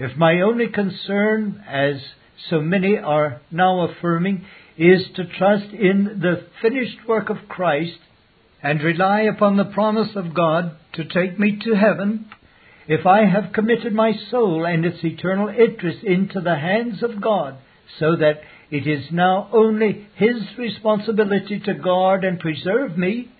If 0.00 0.16
my 0.16 0.40
only 0.40 0.66
concern, 0.66 1.62
as 1.68 1.94
so 2.50 2.60
many 2.60 2.98
are 2.98 3.40
now 3.52 3.82
affirming, 3.82 4.44
is 4.76 5.02
to 5.14 5.26
trust 5.38 5.72
in 5.72 6.18
the 6.20 6.48
finished 6.60 7.06
work 7.06 7.30
of 7.30 7.48
Christ 7.48 7.98
and 8.66 8.82
rely 8.82 9.20
upon 9.20 9.56
the 9.56 9.64
promise 9.64 10.16
of 10.16 10.34
God 10.34 10.76
to 10.94 11.04
take 11.04 11.38
me 11.38 11.56
to 11.62 11.74
heaven, 11.74 12.26
if 12.88 13.06
I 13.06 13.24
have 13.24 13.52
committed 13.52 13.92
my 13.92 14.10
soul 14.28 14.66
and 14.66 14.84
its 14.84 15.04
eternal 15.04 15.48
interest 15.48 16.02
into 16.02 16.40
the 16.40 16.56
hands 16.56 17.00
of 17.00 17.20
God, 17.20 17.58
so 18.00 18.16
that 18.16 18.40
it 18.72 18.88
is 18.88 19.04
now 19.12 19.48
only 19.52 20.08
His 20.16 20.42
responsibility 20.58 21.60
to 21.60 21.74
guard 21.74 22.24
and 22.24 22.40
preserve 22.40 22.98
me, 22.98 23.30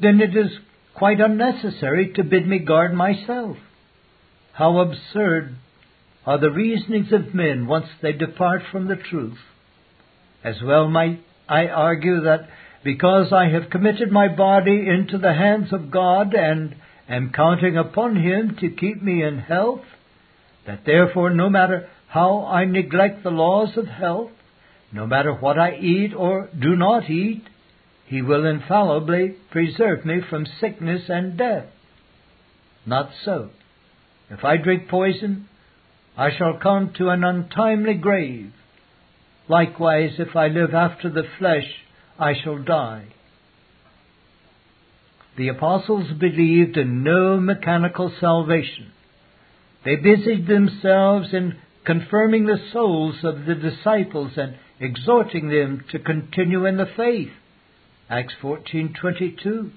then 0.00 0.22
it 0.22 0.34
is 0.34 0.50
quite 0.94 1.20
unnecessary 1.20 2.14
to 2.14 2.24
bid 2.24 2.48
me 2.48 2.60
guard 2.60 2.94
myself. 2.94 3.58
How 4.54 4.78
absurd 4.78 5.56
are 6.24 6.38
the 6.38 6.50
reasonings 6.50 7.12
of 7.12 7.34
men 7.34 7.66
once 7.66 7.88
they 8.00 8.12
depart 8.12 8.62
from 8.72 8.88
the 8.88 8.96
truth. 8.96 9.36
As 10.42 10.56
well 10.64 10.88
might 10.88 11.22
I 11.46 11.66
argue 11.66 12.22
that 12.22 12.48
because 12.84 13.32
I 13.32 13.48
have 13.48 13.70
committed 13.70 14.12
my 14.12 14.28
body 14.28 14.86
into 14.86 15.16
the 15.16 15.32
hands 15.32 15.72
of 15.72 15.90
God 15.90 16.34
and 16.34 16.76
am 17.08 17.32
counting 17.34 17.78
upon 17.78 18.16
Him 18.16 18.56
to 18.60 18.68
keep 18.68 19.02
me 19.02 19.22
in 19.22 19.38
health, 19.38 19.80
that 20.66 20.84
therefore 20.84 21.30
no 21.30 21.48
matter 21.48 21.88
how 22.08 22.44
I 22.44 22.66
neglect 22.66 23.24
the 23.24 23.30
laws 23.30 23.76
of 23.76 23.86
health, 23.86 24.30
no 24.92 25.06
matter 25.06 25.32
what 25.32 25.58
I 25.58 25.76
eat 25.76 26.12
or 26.14 26.48
do 26.56 26.76
not 26.76 27.08
eat, 27.08 27.44
He 28.06 28.20
will 28.20 28.46
infallibly 28.46 29.34
preserve 29.50 30.04
me 30.04 30.20
from 30.28 30.46
sickness 30.60 31.04
and 31.08 31.38
death. 31.38 31.66
Not 32.86 33.10
so. 33.24 33.48
If 34.30 34.44
I 34.44 34.58
drink 34.58 34.88
poison, 34.88 35.48
I 36.16 36.28
shall 36.36 36.58
come 36.62 36.92
to 36.98 37.08
an 37.08 37.24
untimely 37.24 37.94
grave. 37.94 38.52
Likewise, 39.48 40.12
if 40.18 40.36
I 40.36 40.48
live 40.48 40.74
after 40.74 41.10
the 41.10 41.24
flesh, 41.38 41.66
I 42.18 42.34
shall 42.34 42.58
die. 42.58 43.06
The 45.36 45.48
apostles 45.48 46.12
believed 46.12 46.76
in 46.76 47.02
no 47.02 47.40
mechanical 47.40 48.12
salvation. 48.20 48.92
They 49.84 49.96
busied 49.96 50.46
themselves 50.46 51.34
in 51.34 51.56
confirming 51.84 52.46
the 52.46 52.60
souls 52.72 53.16
of 53.24 53.44
the 53.44 53.56
disciples 53.56 54.32
and 54.36 54.54
exhorting 54.80 55.48
them 55.48 55.84
to 55.90 55.98
continue 55.98 56.66
in 56.66 56.76
the 56.76 56.86
faith. 56.96 57.32
Acts 58.08 58.34
14:22. 58.40 59.70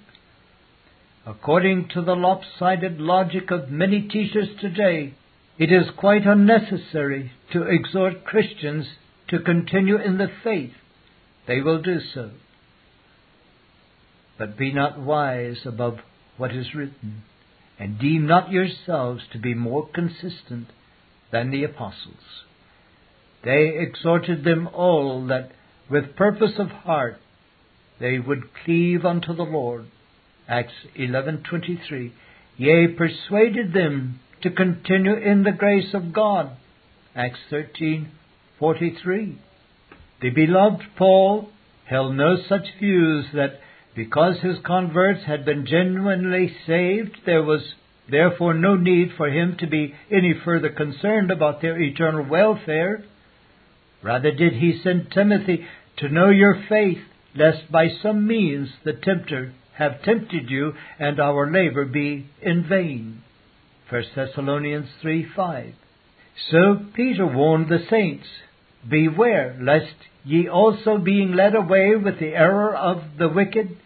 According 1.26 1.90
to 1.90 2.02
the 2.02 2.16
lopsided 2.16 3.02
logic 3.02 3.52
of 3.52 3.72
many 3.72 4.02
teachers 4.02 4.50
today, 4.62 5.14
it 5.58 5.72
is 5.72 5.90
quite 5.98 6.26
unnecessary 6.26 7.32
to 7.52 7.64
exhort 7.64 8.24
Christians 8.24 8.86
to 9.30 9.40
continue 9.40 9.98
in 9.98 10.18
the 10.20 10.30
faith 10.44 10.74
they 11.48 11.62
will 11.62 11.82
do 11.82 12.00
so. 12.14 12.32
But 14.38 14.58
be 14.58 14.72
not 14.72 15.00
wise 15.00 15.66
above 15.66 16.00
what 16.38 16.54
is 16.54 16.76
written, 16.76 17.24
and 17.80 18.00
deem 18.00 18.28
not 18.28 18.52
yourselves 18.52 19.24
to 19.32 19.40
be 19.40 19.54
more 19.54 19.88
consistent 19.88 20.68
than 21.32 21.50
the 21.50 21.64
apostles. 21.64 22.44
They 23.44 23.78
exhorted 23.80 24.44
them 24.44 24.68
all 24.74 25.26
that 25.28 25.52
with 25.90 26.16
purpose 26.16 26.54
of 26.60 26.68
heart 26.70 27.18
they 28.00 28.20
would 28.20 28.54
cleave 28.64 29.06
unto 29.06 29.34
the 29.34 29.44
Lord. 29.44 29.86
Acts 30.48 30.74
11:23. 30.96 32.12
Yea, 32.58 32.88
persuaded 32.88 33.74
them 33.74 34.20
to 34.42 34.50
continue 34.50 35.16
in 35.16 35.44
the 35.44 35.52
grace 35.52 35.94
of 35.94 36.14
God. 36.14 36.52
Acts 37.16 37.40
13:43. 37.50 39.38
The 40.22 40.30
beloved 40.32 40.84
Paul 40.98 41.50
held 41.86 42.16
no 42.16 42.38
such 42.50 42.68
views 42.80 43.26
that 43.34 43.60
because 43.96 44.40
his 44.40 44.58
converts 44.66 45.24
had 45.26 45.46
been 45.46 45.66
genuinely 45.66 46.56
saved, 46.66 47.18
there 47.26 47.44
was 47.44 47.62
therefore 48.10 48.54
no 48.54 48.76
need 48.76 49.12
for 49.16 49.30
him 49.30 49.58
to 49.60 49.68
be 49.68 49.94
any 50.12 50.34
further 50.34 50.70
concerned 50.70 51.32
about 51.32 51.62
their 51.62 51.80
eternal 51.80 52.26
welfare. 52.26 53.04
Rather 54.02 54.32
did 54.32 54.54
he 54.54 54.80
send 54.84 55.12
Timothy 55.12 55.66
to 55.98 56.10
know 56.10 56.30
your 56.30 56.64
faith, 56.70 57.00
lest 57.36 57.72
by 57.72 57.88
some 58.02 58.26
means 58.28 58.70
the 58.84 58.94
tempter 58.94 59.54
have 59.74 60.02
tempted 60.04 60.50
you 60.50 60.74
and 61.00 61.20
our 61.20 61.52
labor 61.52 61.86
be 61.86 62.28
in 62.42 62.68
vain. 62.68 63.22
1 63.90 64.04
Thessalonians 64.16 64.90
3 65.02 65.28
5. 65.36 65.74
So 66.52 66.86
Peter 66.96 67.26
warned 67.26 67.70
the 67.70 67.86
saints 67.90 68.28
Beware 68.90 69.58
lest 69.62 69.96
ye 70.24 70.48
also 70.48 70.98
being 70.98 71.34
led 71.34 71.56
away 71.56 71.96
with 71.96 72.20
the 72.20 72.36
error 72.36 72.76
of 72.76 73.04
the 73.18 73.30
wicked 73.30 73.78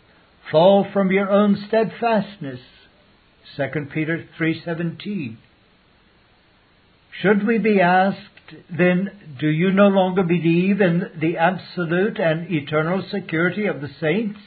fall 0.52 0.86
from 0.92 1.12
your 1.12 1.30
own 1.30 1.56
steadfastness. 1.68 2.60
2 3.56 3.88
Peter 3.94 4.26
3:17. 4.38 5.38
Should 7.22 7.46
we 7.46 7.58
be 7.58 7.80
asked 7.80 8.18
then 8.70 9.10
do 9.40 9.48
you 9.48 9.72
no 9.72 9.88
longer 9.88 10.24
believe 10.24 10.82
in 10.82 11.10
the 11.20 11.38
absolute 11.38 12.20
and 12.20 12.52
eternal 12.52 13.02
security 13.10 13.66
of 13.66 13.82
the 13.82 13.90
saints? 14.00 14.40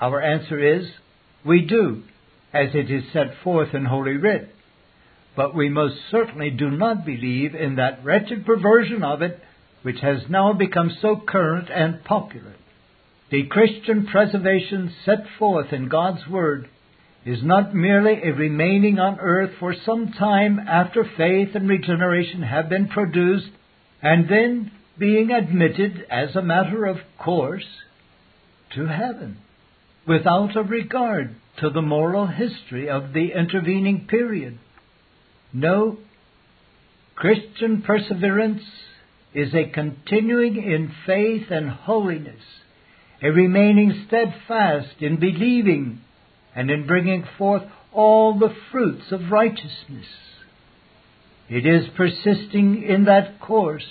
Our 0.00 0.20
answer 0.20 0.58
is 0.58 0.90
we 1.44 1.62
do, 1.62 2.02
as 2.52 2.74
it 2.74 2.90
is 2.90 3.10
set 3.12 3.34
forth 3.42 3.74
in 3.74 3.86
Holy 3.86 4.16
Writ 4.16 4.54
but 5.38 5.54
we 5.54 5.68
most 5.68 5.94
certainly 6.10 6.50
do 6.50 6.68
not 6.68 7.06
believe 7.06 7.54
in 7.54 7.76
that 7.76 8.04
wretched 8.04 8.44
perversion 8.44 9.04
of 9.04 9.22
it 9.22 9.40
which 9.82 10.00
has 10.00 10.18
now 10.28 10.52
become 10.52 10.90
so 11.00 11.14
current 11.28 11.68
and 11.70 12.02
popular. 12.02 12.56
The 13.30 13.46
Christian 13.46 14.08
preservation 14.08 14.92
set 15.04 15.20
forth 15.38 15.72
in 15.72 15.88
God's 15.88 16.26
Word 16.26 16.68
is 17.24 17.38
not 17.40 17.72
merely 17.72 18.14
a 18.20 18.34
remaining 18.34 18.98
on 18.98 19.20
earth 19.20 19.52
for 19.60 19.76
some 19.86 20.12
time 20.18 20.58
after 20.58 21.04
faith 21.16 21.50
and 21.54 21.68
regeneration 21.68 22.42
have 22.42 22.68
been 22.68 22.88
produced, 22.88 23.52
and 24.02 24.28
then 24.28 24.72
being 24.98 25.30
admitted 25.30 26.04
as 26.10 26.34
a 26.34 26.42
matter 26.42 26.84
of 26.84 26.96
course 27.16 27.66
to 28.74 28.86
heaven, 28.86 29.38
without 30.04 30.56
a 30.56 30.62
regard 30.64 31.36
to 31.60 31.70
the 31.70 31.82
moral 31.82 32.26
history 32.26 32.90
of 32.90 33.12
the 33.12 33.30
intervening 33.38 34.08
period. 34.08 34.58
No, 35.52 35.98
Christian 37.14 37.82
perseverance 37.82 38.62
is 39.34 39.54
a 39.54 39.70
continuing 39.70 40.56
in 40.56 40.92
faith 41.06 41.50
and 41.50 41.70
holiness, 41.70 42.42
a 43.22 43.28
remaining 43.28 44.04
steadfast 44.06 45.00
in 45.00 45.18
believing 45.18 46.00
and 46.54 46.70
in 46.70 46.86
bringing 46.86 47.24
forth 47.36 47.62
all 47.92 48.38
the 48.38 48.54
fruits 48.70 49.10
of 49.10 49.30
righteousness. 49.30 50.06
It 51.48 51.66
is 51.66 51.88
persisting 51.96 52.82
in 52.82 53.04
that 53.04 53.40
course 53.40 53.86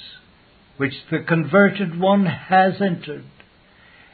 which 0.77 0.93
the 1.09 1.19
converted 1.27 1.99
one 1.99 2.25
has 2.25 2.79
entered, 2.79 3.25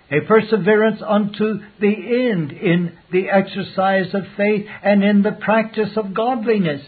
a 0.10 0.22
perseverance 0.22 1.02
unto 1.06 1.60
the 1.80 2.30
end 2.32 2.52
in 2.54 2.94
the 3.12 3.30
exercise 3.30 4.14
of 4.14 4.24
faith 4.38 4.66
and 4.82 5.04
in 5.04 5.24
the 5.24 5.32
practice 5.34 5.98
of 5.98 6.14
godliness. 6.14 6.82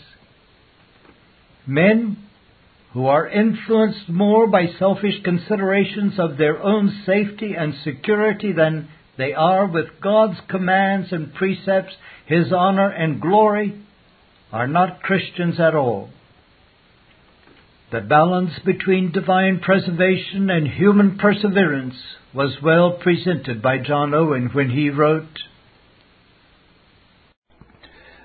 Men 1.67 2.17
who 2.93 3.07
are 3.07 3.27
influenced 3.27 4.07
more 4.07 4.47
by 4.47 4.67
selfish 4.79 5.21
considerations 5.23 6.17
of 6.17 6.37
their 6.37 6.61
own 6.61 7.03
safety 7.05 7.53
and 7.57 7.73
security 7.83 8.53
than 8.53 8.87
they 9.17 9.33
are 9.33 9.67
with 9.67 9.99
God's 10.01 10.39
commands 10.49 11.11
and 11.11 11.33
precepts, 11.33 11.93
His 12.25 12.53
honor 12.53 12.89
and 12.89 13.21
glory, 13.21 13.81
are 14.51 14.67
not 14.67 15.01
Christians 15.01 15.59
at 15.59 15.75
all. 15.75 16.09
The 17.91 18.01
balance 18.01 18.57
between 18.65 19.11
divine 19.11 19.59
preservation 19.59 20.49
and 20.49 20.67
human 20.67 21.17
perseverance 21.17 21.95
was 22.33 22.57
well 22.61 22.93
presented 22.93 23.61
by 23.61 23.77
John 23.77 24.13
Owen 24.13 24.49
when 24.53 24.69
he 24.69 24.89
wrote, 24.89 25.39